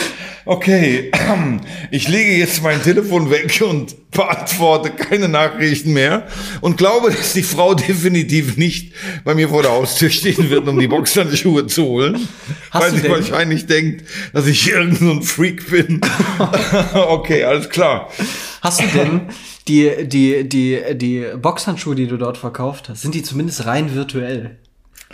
[0.46, 1.12] okay,
[1.92, 6.28] ich lege jetzt mein Telefon weg und beantworte keine Nachrichten mehr
[6.62, 10.80] und glaube, dass die Frau definitiv nicht bei mir vor der Haustür stehen wird, um
[10.80, 12.28] die Boxhandschuhe zu holen,
[12.72, 13.12] Hast weil sie denn?
[13.12, 16.02] wahrscheinlich denkt, dass ich irgendein so Freak bin.
[16.94, 18.10] okay, alles klar.
[18.62, 19.22] Hast du denn
[19.68, 24.58] die, die, die, die Boxhandschuhe, die du dort verkauft hast, sind die zumindest rein virtuell?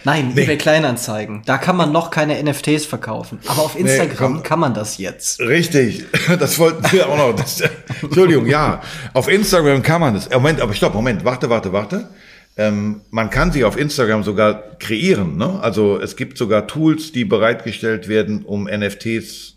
[0.06, 0.44] Nein, nee.
[0.44, 1.42] eBay Kleinanzeigen.
[1.46, 3.40] Da kann man noch keine NFTs verkaufen.
[3.48, 5.40] Aber auf Instagram nee, kann man das jetzt.
[5.40, 6.06] Richtig.
[6.40, 7.36] Das wollten wir auch noch.
[7.36, 7.62] Das,
[8.02, 8.82] Entschuldigung, ja.
[9.14, 10.30] Auf Instagram kann man das.
[10.30, 11.24] Moment, aber stopp, Moment.
[11.24, 12.10] Warte, warte, warte.
[12.58, 15.38] Ähm, man kann sich auf Instagram sogar kreieren.
[15.38, 15.60] Ne?
[15.62, 19.56] Also es gibt sogar Tools, die bereitgestellt werden, um NFTs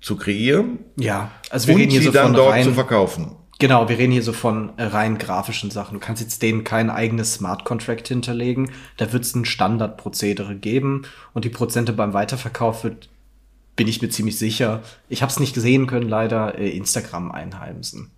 [0.00, 0.78] zu kreieren.
[0.96, 3.36] Ja, also wir und reden hier sie so dann dort rein, zu verkaufen.
[3.58, 5.94] Genau, wir reden hier so von äh, rein grafischen Sachen.
[5.94, 8.70] Du kannst jetzt denen kein eigenes Smart Contract hinterlegen.
[8.98, 13.08] Da wird es ein Standardprozedere geben und die Prozente beim Weiterverkauf wird,
[13.74, 14.82] bin ich mir ziemlich sicher.
[15.08, 18.10] Ich habe es nicht sehen können, leider äh, Instagram einheimsen.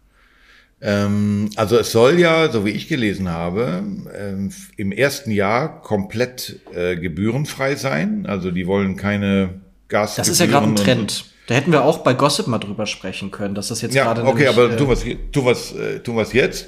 [0.80, 3.84] Ähm, also es soll ja, so wie ich gelesen habe,
[4.16, 8.26] ähm, im ersten Jahr komplett äh, gebührenfrei sein.
[8.26, 10.16] Also die wollen keine Gas.
[10.16, 11.26] Das ist ja gerade ein Trend.
[11.48, 14.22] Da hätten wir auch bei Gossip mal drüber sprechen können, dass das jetzt ja, gerade.
[14.22, 16.66] Okay, nämlich, aber äh, tu was, tu was, äh, tu was jetzt.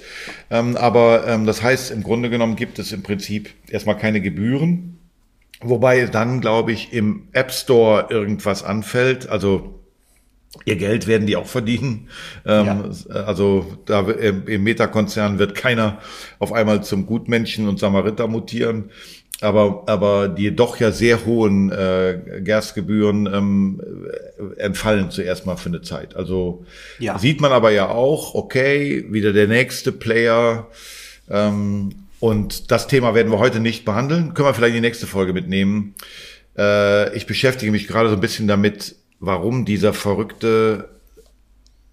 [0.48, 4.98] Ähm, aber ähm, das heißt, im Grunde genommen gibt es im Prinzip erstmal keine Gebühren.
[5.60, 9.28] Wobei dann, glaube ich, im App Store irgendwas anfällt.
[9.28, 9.80] Also
[10.64, 12.08] Ihr Geld werden die auch verdienen.
[12.46, 15.98] Ähm, Also da im, im Meta-Konzern wird keiner
[16.38, 18.90] auf einmal zum Gutmenschen und Samariter mutieren.
[19.42, 23.80] Aber, aber die doch ja sehr hohen äh, Gasgebühren ähm,
[24.58, 26.14] entfallen zuerst mal für eine Zeit.
[26.14, 26.66] Also
[26.98, 27.18] Ja.
[27.18, 30.68] sieht man aber ja auch, okay, wieder der nächste Player.
[31.30, 34.34] Ähm, und das Thema werden wir heute nicht behandeln.
[34.34, 35.94] Können wir vielleicht in die nächste Folge mitnehmen.
[36.56, 40.90] Äh, ich beschäftige mich gerade so ein bisschen damit, warum dieser verrückte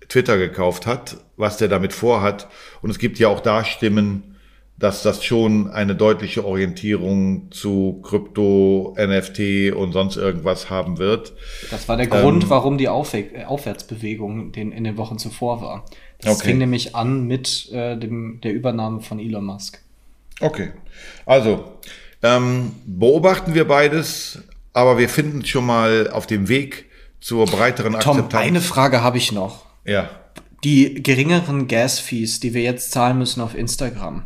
[0.10, 2.50] Twitter gekauft hat, was der damit vorhat.
[2.82, 4.37] Und es gibt ja auch da Stimmen,
[4.80, 11.34] dass das schon eine deutliche Orientierung zu Krypto, NFT und sonst irgendwas haben wird.
[11.72, 15.62] Das war der Grund, Ähm, warum die Aufwe äh, Aufwärtsbewegung den, in den Wochen zuvor
[15.62, 15.86] war.
[16.20, 16.50] Das Okay.
[16.50, 19.80] fing nämlich an mit äh, dem, der Übernahme von Elon Musk.
[20.42, 20.70] Okay.
[21.26, 21.66] Also,
[22.22, 26.86] ähm, beobachten wir beides, aber wir finden schon mal auf dem Weg
[27.20, 28.44] zur breiteren Tom, Akzeptanz.
[28.46, 29.66] eine Frage habe ich noch.
[29.86, 30.10] ja.
[30.64, 34.24] Die geringeren Gas-Fees, die wir jetzt zahlen müssen auf Instagram,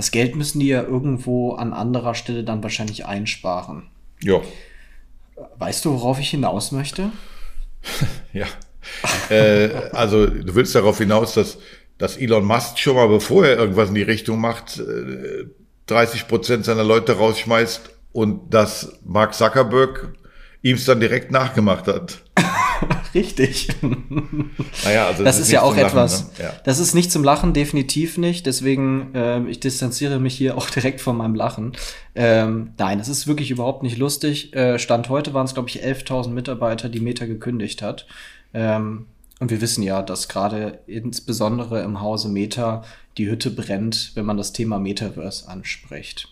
[0.00, 3.82] das Geld müssen die ja irgendwo an anderer Stelle dann wahrscheinlich einsparen.
[4.22, 4.40] Ja.
[5.58, 7.12] Weißt du, worauf ich hinaus möchte?
[8.32, 8.46] Ja.
[9.28, 11.58] äh, also du willst darauf hinaus, dass,
[11.98, 15.46] dass Elon Musk schon mal, bevor er irgendwas in die Richtung macht, äh,
[15.86, 20.14] 30 Prozent seiner Leute rausschmeißt und dass Mark Zuckerberg
[20.62, 22.22] ihm es dann direkt nachgemacht hat.
[23.14, 23.68] Richtig.
[24.84, 26.24] Naja, also Das ist nicht ja auch Lachen, etwas.
[26.38, 26.44] ne?
[26.44, 26.52] Ja.
[26.64, 28.46] Das ist nicht zum Lachen, definitiv nicht.
[28.46, 31.72] Deswegen, ähm, ich distanziere mich hier auch direkt von meinem Lachen.
[32.14, 34.54] Ähm, nein, das ist wirklich überhaupt nicht lustig.
[34.54, 38.06] Äh, Stand heute waren es, glaube ich, 11.000 Mitarbeiter, die Meta gekündigt hat.
[38.54, 39.06] Ähm,
[39.40, 42.84] und wir wissen ja, dass gerade insbesondere im Hause Meta
[43.16, 46.28] die Hütte brennt, wenn man das Thema Metaverse anspricht.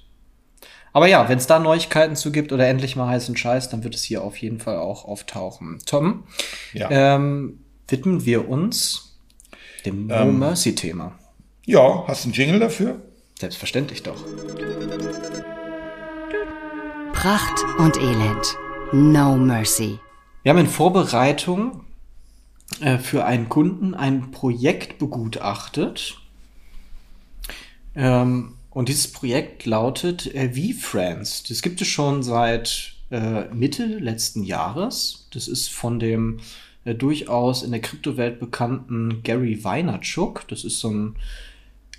[0.93, 3.95] Aber ja, wenn es da Neuigkeiten zu gibt oder endlich mal heißen Scheiß, dann wird
[3.95, 5.79] es hier auf jeden Fall auch auftauchen.
[5.87, 6.25] Tom,
[6.73, 6.89] Ja.
[6.91, 9.19] ähm, widmen wir uns
[9.85, 10.39] dem No Ähm.
[10.39, 11.19] Mercy Thema.
[11.67, 13.01] ja, hast du einen Jingle dafür?
[13.39, 14.25] Selbstverständlich doch.
[17.13, 18.57] Pracht und Elend.
[18.93, 19.99] No Mercy.
[20.43, 21.85] Wir haben in Vorbereitung
[22.81, 26.19] äh, für einen Kunden ein Projekt begutachtet.
[27.95, 31.43] Ähm, und dieses Projekt lautet äh, VFriends.
[31.43, 35.27] Das gibt es schon seit äh, Mitte letzten Jahres.
[35.33, 36.39] Das ist von dem
[36.85, 40.47] äh, durchaus in der Kryptowelt bekannten Gary Vaynerchuk.
[40.47, 41.17] Das ist so ein,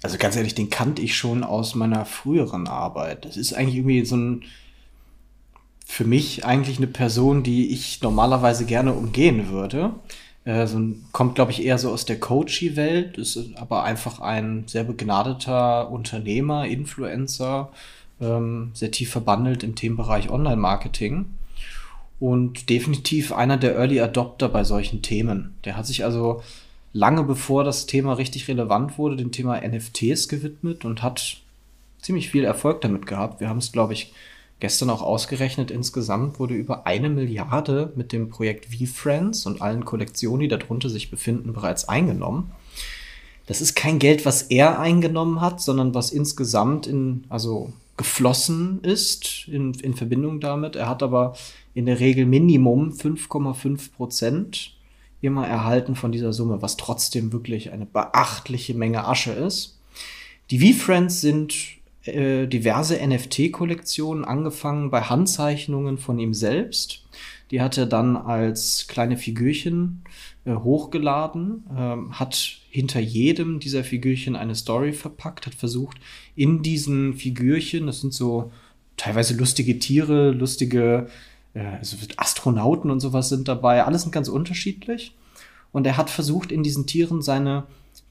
[0.04, 3.26] also ganz ehrlich, den kannte ich schon aus meiner früheren Arbeit.
[3.26, 4.44] Das ist eigentlich irgendwie so ein,
[5.86, 9.96] für mich eigentlich eine Person, die ich normalerweise gerne umgehen würde.
[10.46, 14.64] Äh, so ein, kommt, glaube ich, eher so aus der Coachy-Welt, ist aber einfach ein
[14.68, 17.70] sehr begnadeter Unternehmer, Influencer,
[18.22, 21.26] ähm, sehr tief verbandelt im Themenbereich Online-Marketing
[22.20, 25.56] und definitiv einer der Early Adopter bei solchen Themen.
[25.66, 26.42] Der hat sich also
[26.94, 31.38] lange bevor das Thema richtig relevant wurde, dem Thema NFTs gewidmet und hat
[32.02, 33.40] ziemlich viel Erfolg damit gehabt.
[33.40, 34.14] Wir haben es, glaube ich,
[34.60, 35.72] gestern auch ausgerechnet.
[35.72, 41.10] Insgesamt wurde über eine Milliarde mit dem Projekt V-Friends und allen Kollektionen, die darunter sich
[41.10, 42.52] befinden, bereits eingenommen.
[43.48, 49.48] Das ist kein Geld, was er eingenommen hat, sondern was insgesamt in, also geflossen ist
[49.48, 50.76] in, in Verbindung damit.
[50.76, 51.36] Er hat aber
[51.74, 54.76] in der Regel Minimum 5,5 Prozent
[55.22, 59.80] immer erhalten von dieser Summe, was trotzdem wirklich eine beachtliche Menge Asche ist.
[60.52, 61.79] Die V-Friends sind
[62.14, 67.04] äh, diverse NFT-Kollektionen, angefangen bei Handzeichnungen von ihm selbst.
[67.52, 70.04] Die hat er dann als kleine Figürchen
[70.46, 75.98] äh, hochgeladen, ähm, hat hinter jedem dieser Figürchen eine Story verpackt, hat versucht,
[76.36, 78.52] in diesen Figürchen, das sind so
[78.98, 81.08] teilweise lustige Tiere, lustige
[81.54, 85.16] äh, also Astronauten und sowas sind dabei, alles sind ganz unterschiedlich.
[85.72, 87.66] Und er hat versucht, in diesen Tieren seine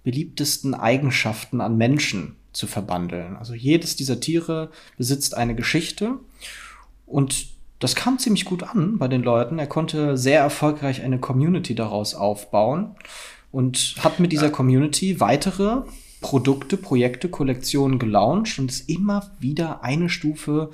[0.04, 3.36] beliebtesten Eigenschaften an Menschen zu verbandeln.
[3.36, 6.14] Also jedes dieser Tiere besitzt eine Geschichte
[7.06, 7.46] und
[7.78, 9.58] das kam ziemlich gut an bei den Leuten.
[9.58, 12.96] Er konnte sehr erfolgreich eine Community daraus aufbauen
[13.52, 15.82] und hat mit dieser Community weitere
[16.20, 20.70] Produkte, Projekte, Kollektionen gelauncht und ist immer wieder eine Stufe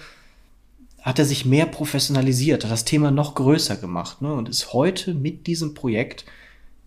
[1.04, 5.12] hat er sich mehr professionalisiert, hat das Thema noch größer gemacht ne, und ist heute
[5.12, 6.24] mit diesem Projekt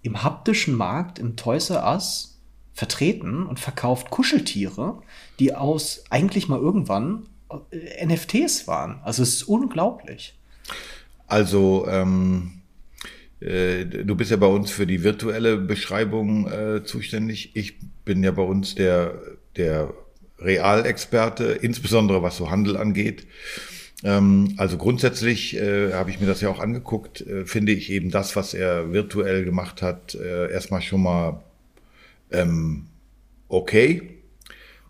[0.02, 2.37] im haptischen Markt, im Toys R Us
[2.78, 5.02] vertreten und verkauft Kuscheltiere,
[5.40, 7.26] die aus eigentlich mal irgendwann
[7.72, 9.02] äh, NFTs waren.
[9.04, 10.36] Also es ist unglaublich.
[11.26, 12.62] Also ähm,
[13.40, 17.56] äh, du bist ja bei uns für die virtuelle Beschreibung äh, zuständig.
[17.56, 19.24] Ich bin ja bei uns der,
[19.56, 19.92] der
[20.38, 23.26] Realexperte, insbesondere was so Handel angeht.
[24.04, 28.12] Ähm, also grundsätzlich äh, habe ich mir das ja auch angeguckt, äh, finde ich eben
[28.12, 31.42] das, was er virtuell gemacht hat, äh, erstmal schon mal
[32.32, 32.88] ähm,
[33.48, 34.24] okay,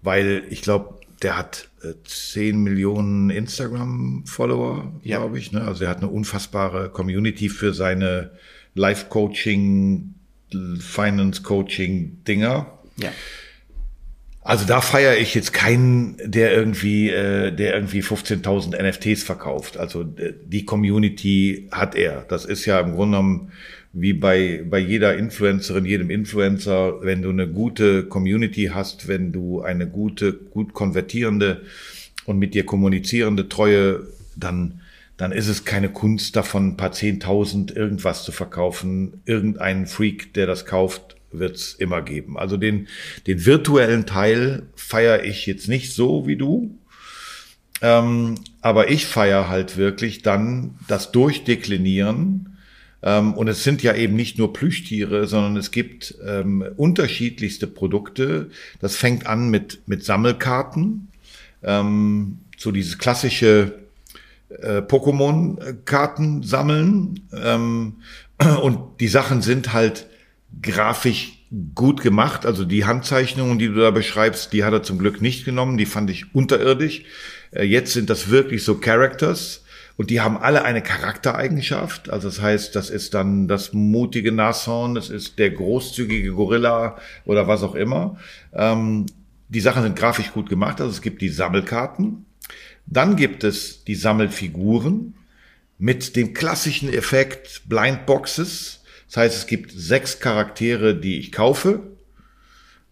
[0.01, 5.17] weil ich glaube, der hat äh, 10 Millionen Instagram-Follower, ja.
[5.17, 5.51] glaube ich.
[5.51, 5.61] Ne?
[5.61, 8.31] Also er hat eine unfassbare Community für seine
[8.75, 10.13] Life-Coaching,
[10.79, 12.79] Finance-Coaching-Dinger.
[12.97, 13.11] Ja.
[14.47, 19.75] Also da feiere ich jetzt keinen, der irgendwie, äh, der irgendwie 15.000 NFTs verkauft.
[19.75, 22.21] Also äh, die Community hat er.
[22.29, 23.51] Das ist ja im Grunde genommen
[23.91, 29.63] wie bei, bei jeder Influencerin, jedem Influencer, wenn du eine gute Community hast, wenn du
[29.63, 31.63] eine gute, gut konvertierende
[32.23, 34.07] und mit dir kommunizierende Treue,
[34.37, 34.79] dann,
[35.17, 39.21] dann ist es keine Kunst davon, ein paar Zehntausend irgendwas zu verkaufen.
[39.25, 42.37] Irgendeinen Freak, der das kauft, wird's immer geben.
[42.37, 42.87] Also den,
[43.25, 46.77] den virtuellen Teil feiere ich jetzt nicht so wie du.
[47.81, 52.57] Ähm, aber ich feiere halt wirklich dann das Durchdeklinieren.
[53.03, 58.49] Ähm, und es sind ja eben nicht nur Plüschtiere, sondern es gibt ähm, unterschiedlichste Produkte.
[58.79, 61.09] Das fängt an mit, mit Sammelkarten.
[61.63, 63.79] Ähm, so dieses klassische
[64.49, 67.27] äh, Pokémon-Karten sammeln.
[67.33, 67.97] Ähm,
[68.61, 70.07] und die Sachen sind halt
[70.61, 72.45] grafisch gut gemacht.
[72.45, 75.77] Also die Handzeichnungen, die du da beschreibst, die hat er zum Glück nicht genommen.
[75.77, 77.03] Die fand ich unterirdisch.
[77.51, 79.63] Äh, jetzt sind das wirklich so Characters.
[79.97, 82.09] Und die haben alle eine Charaktereigenschaft.
[82.09, 87.47] Also das heißt, das ist dann das mutige Nashorn, das ist der großzügige Gorilla oder
[87.47, 88.17] was auch immer.
[88.53, 89.07] Ähm,
[89.49, 90.81] die Sachen sind grafisch gut gemacht.
[90.81, 92.25] Also es gibt die Sammelkarten.
[92.85, 95.15] Dann gibt es die Sammelfiguren
[95.79, 98.76] mit dem klassischen Effekt Blindboxes.
[99.07, 101.81] Das heißt, es gibt sechs Charaktere, die ich kaufe,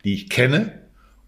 [0.04, 0.80] die ich kenne.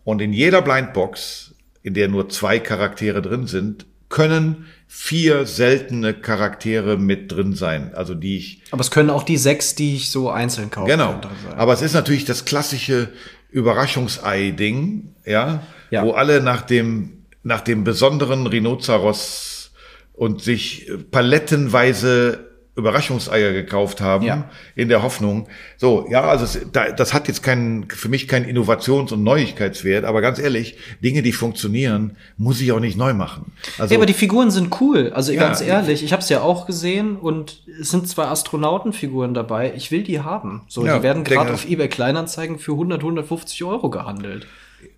[0.03, 6.97] Und in jeder Blindbox, in der nur zwei Charaktere drin sind, können vier seltene Charaktere
[6.97, 7.93] mit drin sein.
[7.93, 8.61] Also die ich.
[8.71, 10.89] Aber es können auch die sechs, die ich so einzeln kaufe.
[10.89, 11.19] Genau.
[11.57, 13.09] Aber es ist natürlich das klassische
[13.51, 19.71] Überraschungsei-Ding, ja, ja, wo alle nach dem, nach dem besonderen Rhinoceros
[20.13, 22.46] und sich palettenweise
[22.77, 24.49] Überraschungseier gekauft haben, ja.
[24.75, 25.47] in der Hoffnung.
[25.77, 30.05] So, ja, also es, da, das hat jetzt keinen, für mich keinen Innovations- und Neuigkeitswert,
[30.05, 33.51] aber ganz ehrlich, Dinge, die funktionieren, muss ich auch nicht neu machen.
[33.79, 35.11] Also, ja, aber die Figuren sind cool.
[35.13, 39.33] Also ja, ganz ehrlich, ich habe es ja auch gesehen und es sind zwei Astronautenfiguren
[39.33, 39.73] dabei.
[39.75, 40.61] Ich will die haben.
[40.67, 44.45] So, ja, die werden gerade auf eBay Kleinanzeigen für 100, 150 Euro gehandelt.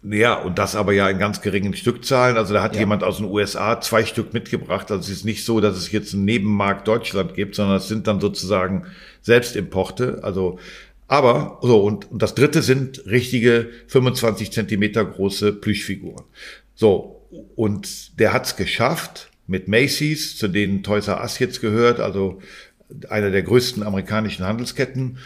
[0.04, 2.38] Ja, und das aber ja in ganz geringen Stückzahlen.
[2.38, 2.82] Also da hat ja.
[2.82, 4.92] jemand aus den USA zwei Stück mitgebracht.
[4.92, 8.08] Also es ist nicht so, dass es jetzt einen Nebenmarkt Deutschland gibt, sondern es sind
[8.08, 8.86] dann sozusagen
[9.22, 10.20] Selbstimporte.
[10.24, 10.60] Also,
[11.08, 16.26] aber, so, und, und das dritte sind richtige 25 Zentimeter große Plüschfiguren.
[16.76, 17.22] So,
[17.56, 22.40] und der hat's geschafft mit Macy's, zu denen Toys R Us jetzt gehört, also
[23.10, 25.18] einer der größten amerikanischen Handelsketten,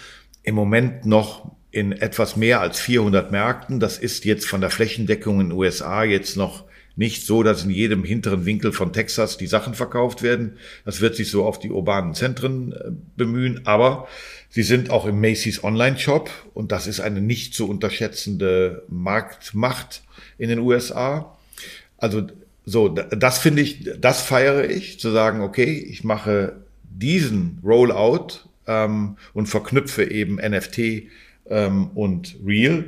[0.44, 3.80] im Moment noch in etwas mehr als 400 Märkten.
[3.80, 7.72] Das ist jetzt von der Flächendeckung in den USA jetzt noch nicht so, dass in
[7.72, 10.60] jedem hinteren Winkel von Texas die Sachen verkauft werden.
[10.86, 14.08] Das wird sich so auf die urbanen Zentren äh, bemühen, aber
[14.50, 20.04] sie sind auch im Macy's Online-Shop und das ist eine nicht zu unterschätzende Marktmacht
[20.38, 21.36] in den USA.
[21.98, 22.28] Also
[22.66, 28.28] so, das finde ich, das feiere ich, zu sagen, okay, ich mache diesen Rollout
[28.68, 31.10] ähm, und verknüpfe eben NFT
[31.54, 32.86] ähm, und Real.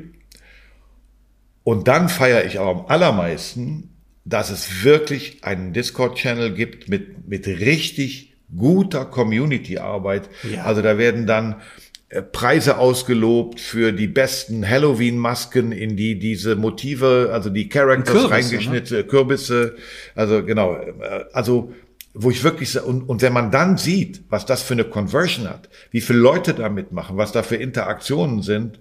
[1.64, 3.90] Und dann feiere ich aber am allermeisten,
[4.26, 10.30] dass es wirklich einen Discord-Channel gibt mit, mit richtig guter Community-Arbeit.
[10.52, 10.64] Ja.
[10.64, 11.62] Also da werden dann
[12.10, 18.32] äh, Preise ausgelobt für die besten Halloween-Masken, in die diese Motive, also die Characters Kürbisse,
[18.32, 19.08] reingeschnittene ne?
[19.08, 19.76] Kürbisse,
[20.16, 21.74] also genau, äh, also
[22.16, 25.70] wo ich wirklich und, und wenn man dann sieht, was das für eine Conversion hat,
[25.92, 28.80] wie viele Leute da mitmachen, was da für Interaktionen sind,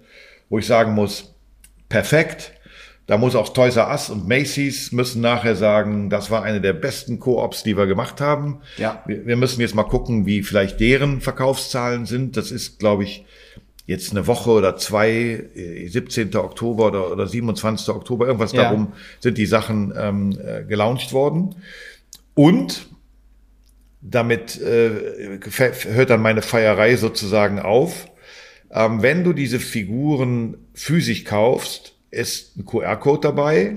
[0.49, 1.35] wo ich sagen muss,
[1.89, 2.53] perfekt.
[3.07, 6.73] Da muss auch Toys R Us und Macy's müssen nachher sagen, das war eine der
[6.73, 8.61] besten Co-ops, die wir gemacht haben.
[8.77, 9.03] Ja.
[9.05, 12.35] Wir, wir müssen jetzt mal gucken, wie vielleicht deren Verkaufszahlen sind.
[12.35, 13.25] Das ist, glaube ich,
[13.85, 16.33] jetzt eine Woche oder zwei, 17.
[16.33, 17.89] Äh, Oktober oder, oder 27.
[17.89, 18.63] Oktober, irgendwas ja.
[18.63, 21.53] darum, sind die Sachen ähm, äh, gelauncht worden.
[22.33, 22.87] Und
[24.07, 28.07] damit äh, hört dann meine Feierei sozusagen auf.
[28.71, 33.73] Ähm, wenn du diese Figuren physisch kaufst, ist ein QR-Code dabei.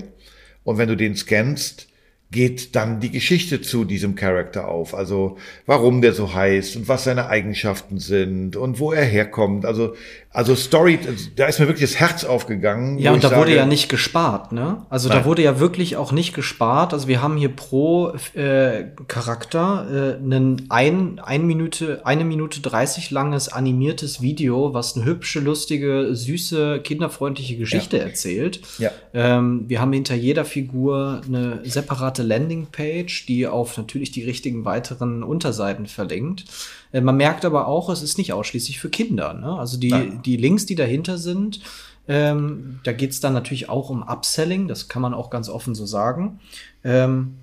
[0.63, 1.88] Und wenn du den scannst,
[2.31, 4.93] geht dann die Geschichte zu diesem Charakter auf.
[4.93, 9.65] Also warum der so heißt und was seine Eigenschaften sind und wo er herkommt.
[9.65, 9.95] Also
[10.31, 10.99] also Story,
[11.37, 12.99] da ist mir wirklich das Herz aufgegangen.
[12.99, 14.85] Ja, und da sage, wurde ja nicht gespart, ne?
[14.87, 15.17] Also nein.
[15.17, 16.93] da wurde ja wirklich auch nicht gespart.
[16.93, 23.09] Also wir haben hier pro äh, Charakter äh, einen ein, ein Minute, eine Minute dreißig
[23.09, 28.03] langes animiertes Video, was eine hübsche, lustige, süße, kinderfreundliche Geschichte ja.
[28.03, 28.61] erzählt.
[28.77, 28.91] Ja.
[29.15, 35.23] Ähm, wir haben hinter jeder Figur eine separate Landingpage, die auf natürlich die richtigen weiteren
[35.23, 36.45] Unterseiten verlinkt.
[36.91, 39.33] Äh, man merkt aber auch, es ist nicht ausschließlich für Kinder.
[39.33, 39.57] Ne?
[39.57, 41.61] Also die, die Links, die dahinter sind,
[42.07, 45.75] ähm, da geht es dann natürlich auch um Upselling, das kann man auch ganz offen
[45.75, 46.39] so sagen.
[46.83, 47.35] Ähm,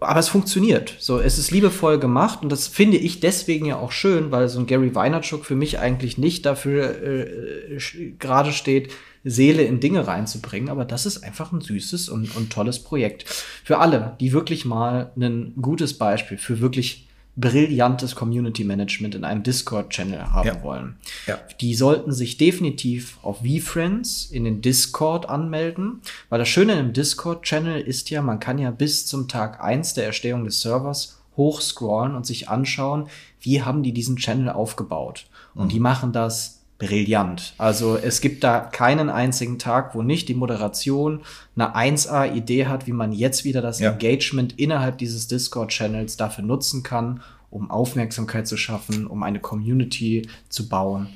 [0.00, 0.96] aber es funktioniert.
[0.98, 4.58] So, es ist liebevoll gemacht und das finde ich deswegen ja auch schön, weil so
[4.58, 7.78] ein Gary Weinerchuk für mich eigentlich nicht dafür äh,
[8.18, 8.90] gerade steht,
[9.24, 13.24] Seele in Dinge reinzubringen, aber das ist einfach ein süßes und, und tolles Projekt.
[13.64, 19.42] Für alle, die wirklich mal ein gutes Beispiel für wirklich brillantes Community Management in einem
[19.42, 20.62] Discord-Channel haben ja.
[20.62, 20.96] wollen.
[21.26, 21.40] Ja.
[21.60, 27.80] Die sollten sich definitiv auf VFriends in den Discord anmelden, weil das Schöne im Discord-Channel
[27.80, 32.24] ist ja, man kann ja bis zum Tag eins der Erstehung des Servers hochscrollen und
[32.24, 33.08] sich anschauen,
[33.40, 35.26] wie haben die diesen Channel aufgebaut.
[35.54, 35.70] Und mhm.
[35.70, 37.54] die machen das brillant.
[37.56, 41.20] Also es gibt da keinen einzigen Tag, wo nicht die Moderation
[41.56, 43.92] eine 1A-Idee hat, wie man jetzt wieder das ja.
[43.92, 50.68] Engagement innerhalb dieses Discord-Channels dafür nutzen kann, um Aufmerksamkeit zu schaffen, um eine Community zu
[50.68, 51.08] bauen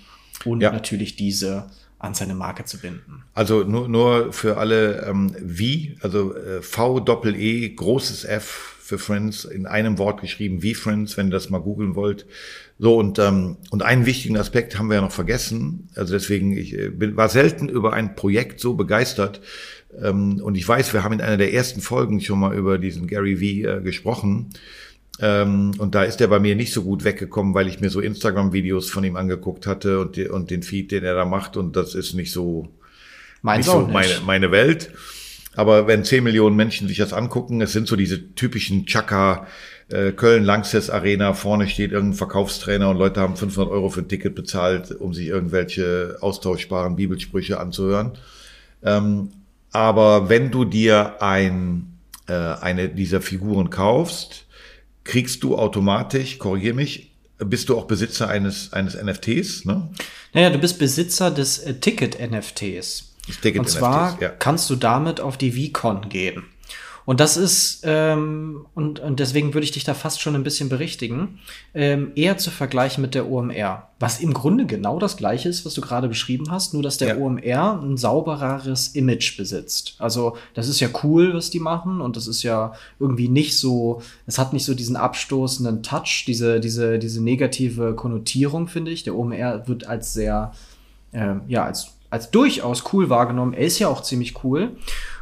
[0.45, 0.71] und ja.
[0.71, 1.67] natürlich diese
[1.99, 3.25] an seine Marke zu binden.
[3.35, 8.99] Also nur, nur für alle ähm, wie, also äh, V Doppel E großes F für
[8.99, 12.25] Friends in einem Wort geschrieben, wie Friends, wenn ihr das mal googeln wollt.
[12.81, 15.89] So, und, ähm, und einen wichtigen Aspekt haben wir ja noch vergessen.
[15.97, 19.41] Also deswegen, ich äh, bin, war selten über ein Projekt so begeistert.
[20.01, 23.09] Ähm, und ich weiß, wir haben in einer der ersten Folgen schon mal über diesen
[23.09, 24.51] Gary V äh, gesprochen.
[25.21, 28.01] Ähm, und da ist er bei mir nicht so gut weggekommen, weil ich mir so
[28.01, 31.57] Instagram-Videos von ihm angeguckt hatte und, die, und den Feed, den er da macht.
[31.57, 32.69] Und das ist nicht so,
[33.43, 33.93] Meins nicht so nicht.
[33.93, 34.93] meine, meine Welt.
[35.59, 39.49] Aber wenn 10 Millionen Menschen sich das angucken, es sind so diese typischen Chaka,
[39.89, 44.09] äh, Köln Langsess Arena, vorne steht irgendein Verkaufstrainer und Leute haben 500 Euro für ein
[44.09, 48.13] Ticket bezahlt, um sich irgendwelche austauschbaren Bibelsprüche anzuhören.
[48.85, 49.33] Ähm,
[49.73, 51.93] aber wenn du dir ein,
[52.29, 54.47] äh, eine dieser Figuren kaufst,
[55.03, 59.89] kriegst du automatisch, korrigier mich, bist du auch Besitzer eines, eines NFTs, ne?
[60.35, 63.09] Naja, du bist Besitzer des äh, Ticket-NFTs.
[63.59, 64.29] Und zwar NFTs, ja.
[64.31, 66.45] kannst du damit auf die VCon gehen.
[67.09, 70.69] Und das ist, ähm, und, und deswegen würde ich dich da fast schon ein bisschen
[70.69, 71.39] berichtigen,
[71.73, 73.89] ähm, eher zu vergleichen mit der OMR.
[73.99, 77.09] Was im Grunde genau das gleiche ist, was du gerade beschrieben hast, nur dass der
[77.09, 77.17] ja.
[77.17, 79.95] OMR ein saubereres Image besitzt.
[79.99, 84.03] Also, das ist ja cool, was die machen, und das ist ja irgendwie nicht so,
[84.27, 89.05] es hat nicht so diesen abstoßenden Touch, diese, diese, diese negative Konnotierung, finde ich.
[89.05, 90.53] Der OMR wird als sehr,
[91.13, 93.55] äh, ja, als, als durchaus cool wahrgenommen.
[93.55, 94.77] Er ist ja auch ziemlich cool.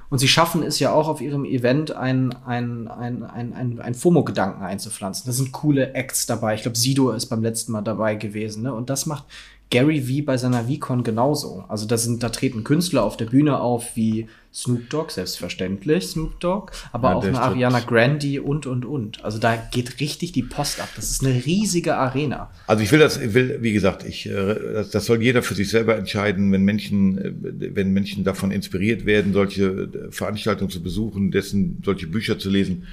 [0.09, 3.95] Und sie schaffen es ja auch auf ihrem Event ein, ein, ein, ein, ein, ein
[3.95, 5.27] FOMO-Gedanken einzupflanzen.
[5.27, 6.55] Da sind coole Acts dabei.
[6.55, 8.63] Ich glaube, Sido ist beim letzten Mal dabei gewesen.
[8.63, 8.73] Ne?
[8.73, 9.25] Und das macht
[9.71, 11.65] Gary V bei seiner VCon genauso.
[11.69, 16.41] Also da sind, da treten Künstler auf der Bühne auf wie Snoop Dogg, selbstverständlich Snoop
[16.41, 19.23] Dogg, aber ja, auch eine Ariana Grande und, und, und.
[19.23, 20.89] Also da geht richtig die Post ab.
[20.97, 22.51] Das ist eine riesige Arena.
[22.67, 25.55] Also ich will das, ich will, wie gesagt, ich, äh, das, das soll jeder für
[25.55, 30.83] sich selber entscheiden, wenn Menschen, äh, wenn Menschen davon inspiriert werden, solche äh, Veranstaltungen zu
[30.83, 32.87] besuchen, dessen, solche Bücher zu lesen,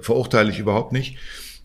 [0.00, 1.16] verurteile ich überhaupt nicht.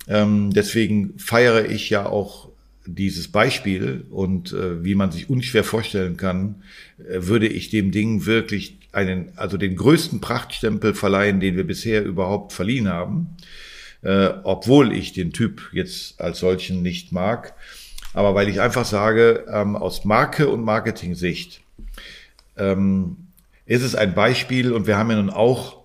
[0.07, 2.49] Ähm, deswegen feiere ich ja auch
[2.85, 6.63] dieses Beispiel und äh, wie man sich unschwer vorstellen kann,
[6.99, 12.03] äh, würde ich dem Ding wirklich einen, also den größten Prachtstempel verleihen, den wir bisher
[12.03, 13.35] überhaupt verliehen haben,
[14.01, 17.53] äh, obwohl ich den Typ jetzt als solchen nicht mag,
[18.13, 21.61] aber weil ich einfach sage, ähm, aus Marke und Marketing-Sicht
[22.57, 23.17] ähm,
[23.65, 25.84] ist es ein Beispiel und wir haben ja nun auch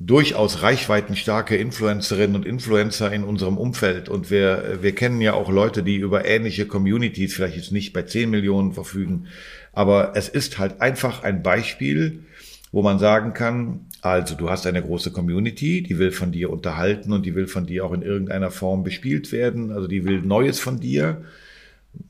[0.00, 4.08] durchaus reichweitenstarke Influencerinnen und Influencer in unserem Umfeld.
[4.08, 8.02] Und wir, wir kennen ja auch Leute, die über ähnliche Communities vielleicht jetzt nicht bei
[8.02, 9.26] 10 Millionen verfügen.
[9.74, 12.24] Aber es ist halt einfach ein Beispiel,
[12.72, 17.12] wo man sagen kann, also du hast eine große Community, die will von dir unterhalten
[17.12, 19.70] und die will von dir auch in irgendeiner Form bespielt werden.
[19.70, 21.24] Also die will Neues von dir.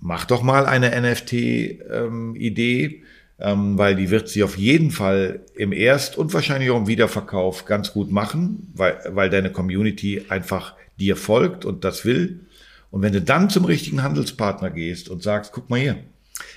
[0.01, 3.03] mach doch mal eine NFT-Idee, ähm,
[3.79, 7.93] weil die wird sie auf jeden Fall im Erst- und wahrscheinlich auch im Wiederverkauf ganz
[7.93, 12.41] gut machen, weil, weil deine Community einfach dir folgt und das will.
[12.91, 15.97] Und wenn du dann zum richtigen Handelspartner gehst und sagst, guck mal hier,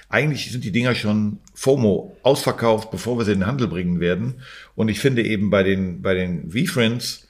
[0.09, 4.41] eigentlich sind die Dinger schon FOMO ausverkauft, bevor wir sie in den Handel bringen werden.
[4.75, 7.27] Und ich finde eben bei den, bei den V-Friends,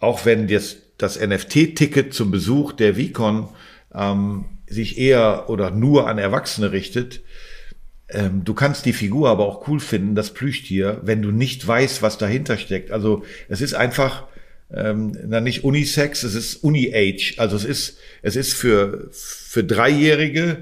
[0.00, 3.48] auch wenn jetzt das NFT-Ticket zum Besuch der VCon
[3.94, 7.22] ähm, sich eher oder nur an Erwachsene richtet,
[8.10, 12.02] ähm, du kannst die Figur aber auch cool finden, das Plüschtier, wenn du nicht weißt,
[12.02, 12.90] was dahinter steckt.
[12.90, 14.24] Also es ist einfach
[14.74, 17.34] ähm, na nicht Unisex, es ist Uni-Age.
[17.38, 20.58] Also es ist, es ist für, für Dreijährige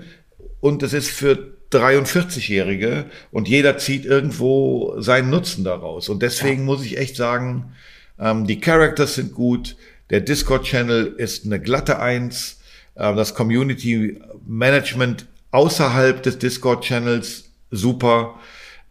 [0.61, 6.09] und es ist für 43-Jährige und jeder zieht irgendwo seinen Nutzen daraus.
[6.09, 6.64] Und deswegen ja.
[6.66, 7.72] muss ich echt sagen,
[8.18, 9.76] ähm, die Characters sind gut,
[10.11, 12.61] der Discord-Channel ist eine glatte Eins,
[12.94, 15.26] äh, das Community Management
[15.57, 18.39] außerhalb des Discord-Channels super.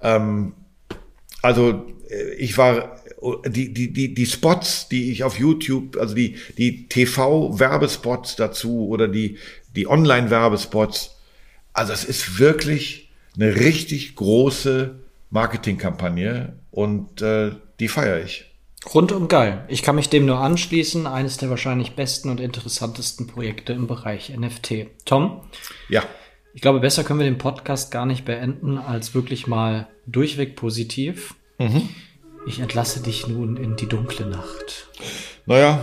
[0.02, 0.54] Ähm,
[1.44, 3.00] also äh, ich war
[3.46, 9.08] die, die, die, die Spots, die ich auf YouTube, also die, die TV-Werbespots dazu oder
[9.08, 9.38] die,
[9.76, 11.16] die Online-Werbespots,
[11.74, 14.96] also es ist wirklich eine richtig große
[15.30, 18.46] Marketingkampagne und äh, die feiere ich.
[18.94, 19.66] Rundum geil.
[19.68, 21.08] Ich kann mich dem nur anschließen.
[21.08, 24.88] Eines der wahrscheinlich besten und interessantesten Projekte im Bereich NFT.
[25.06, 25.42] Tom?
[25.90, 26.04] Ja.
[26.56, 31.36] Ich glaube, besser können wir den Podcast gar nicht beenden, als wirklich mal durchweg positiv.
[31.60, 31.90] Mhm.
[32.48, 34.88] Ich entlasse dich nun in die dunkle Nacht.
[35.46, 35.82] Naja,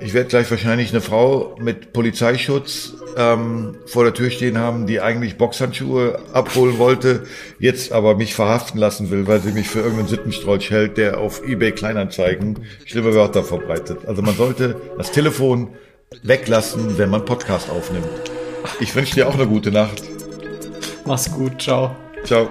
[0.00, 5.00] ich werde gleich wahrscheinlich eine Frau mit Polizeischutz ähm, vor der Tür stehen haben, die
[5.00, 7.24] eigentlich Boxhandschuhe abholen wollte,
[7.58, 11.42] jetzt aber mich verhaften lassen will, weil sie mich für irgendeinen Sittenstrolch hält, der auf
[11.42, 14.04] eBay Kleinanzeigen schlimme Wörter verbreitet.
[14.06, 15.70] Also man sollte das Telefon
[16.22, 18.41] weglassen, wenn man Podcast aufnimmt.
[18.80, 20.02] Ich wünsche dir auch eine gute Nacht.
[21.04, 21.96] Mach's gut, ciao.
[22.24, 22.50] Ciao.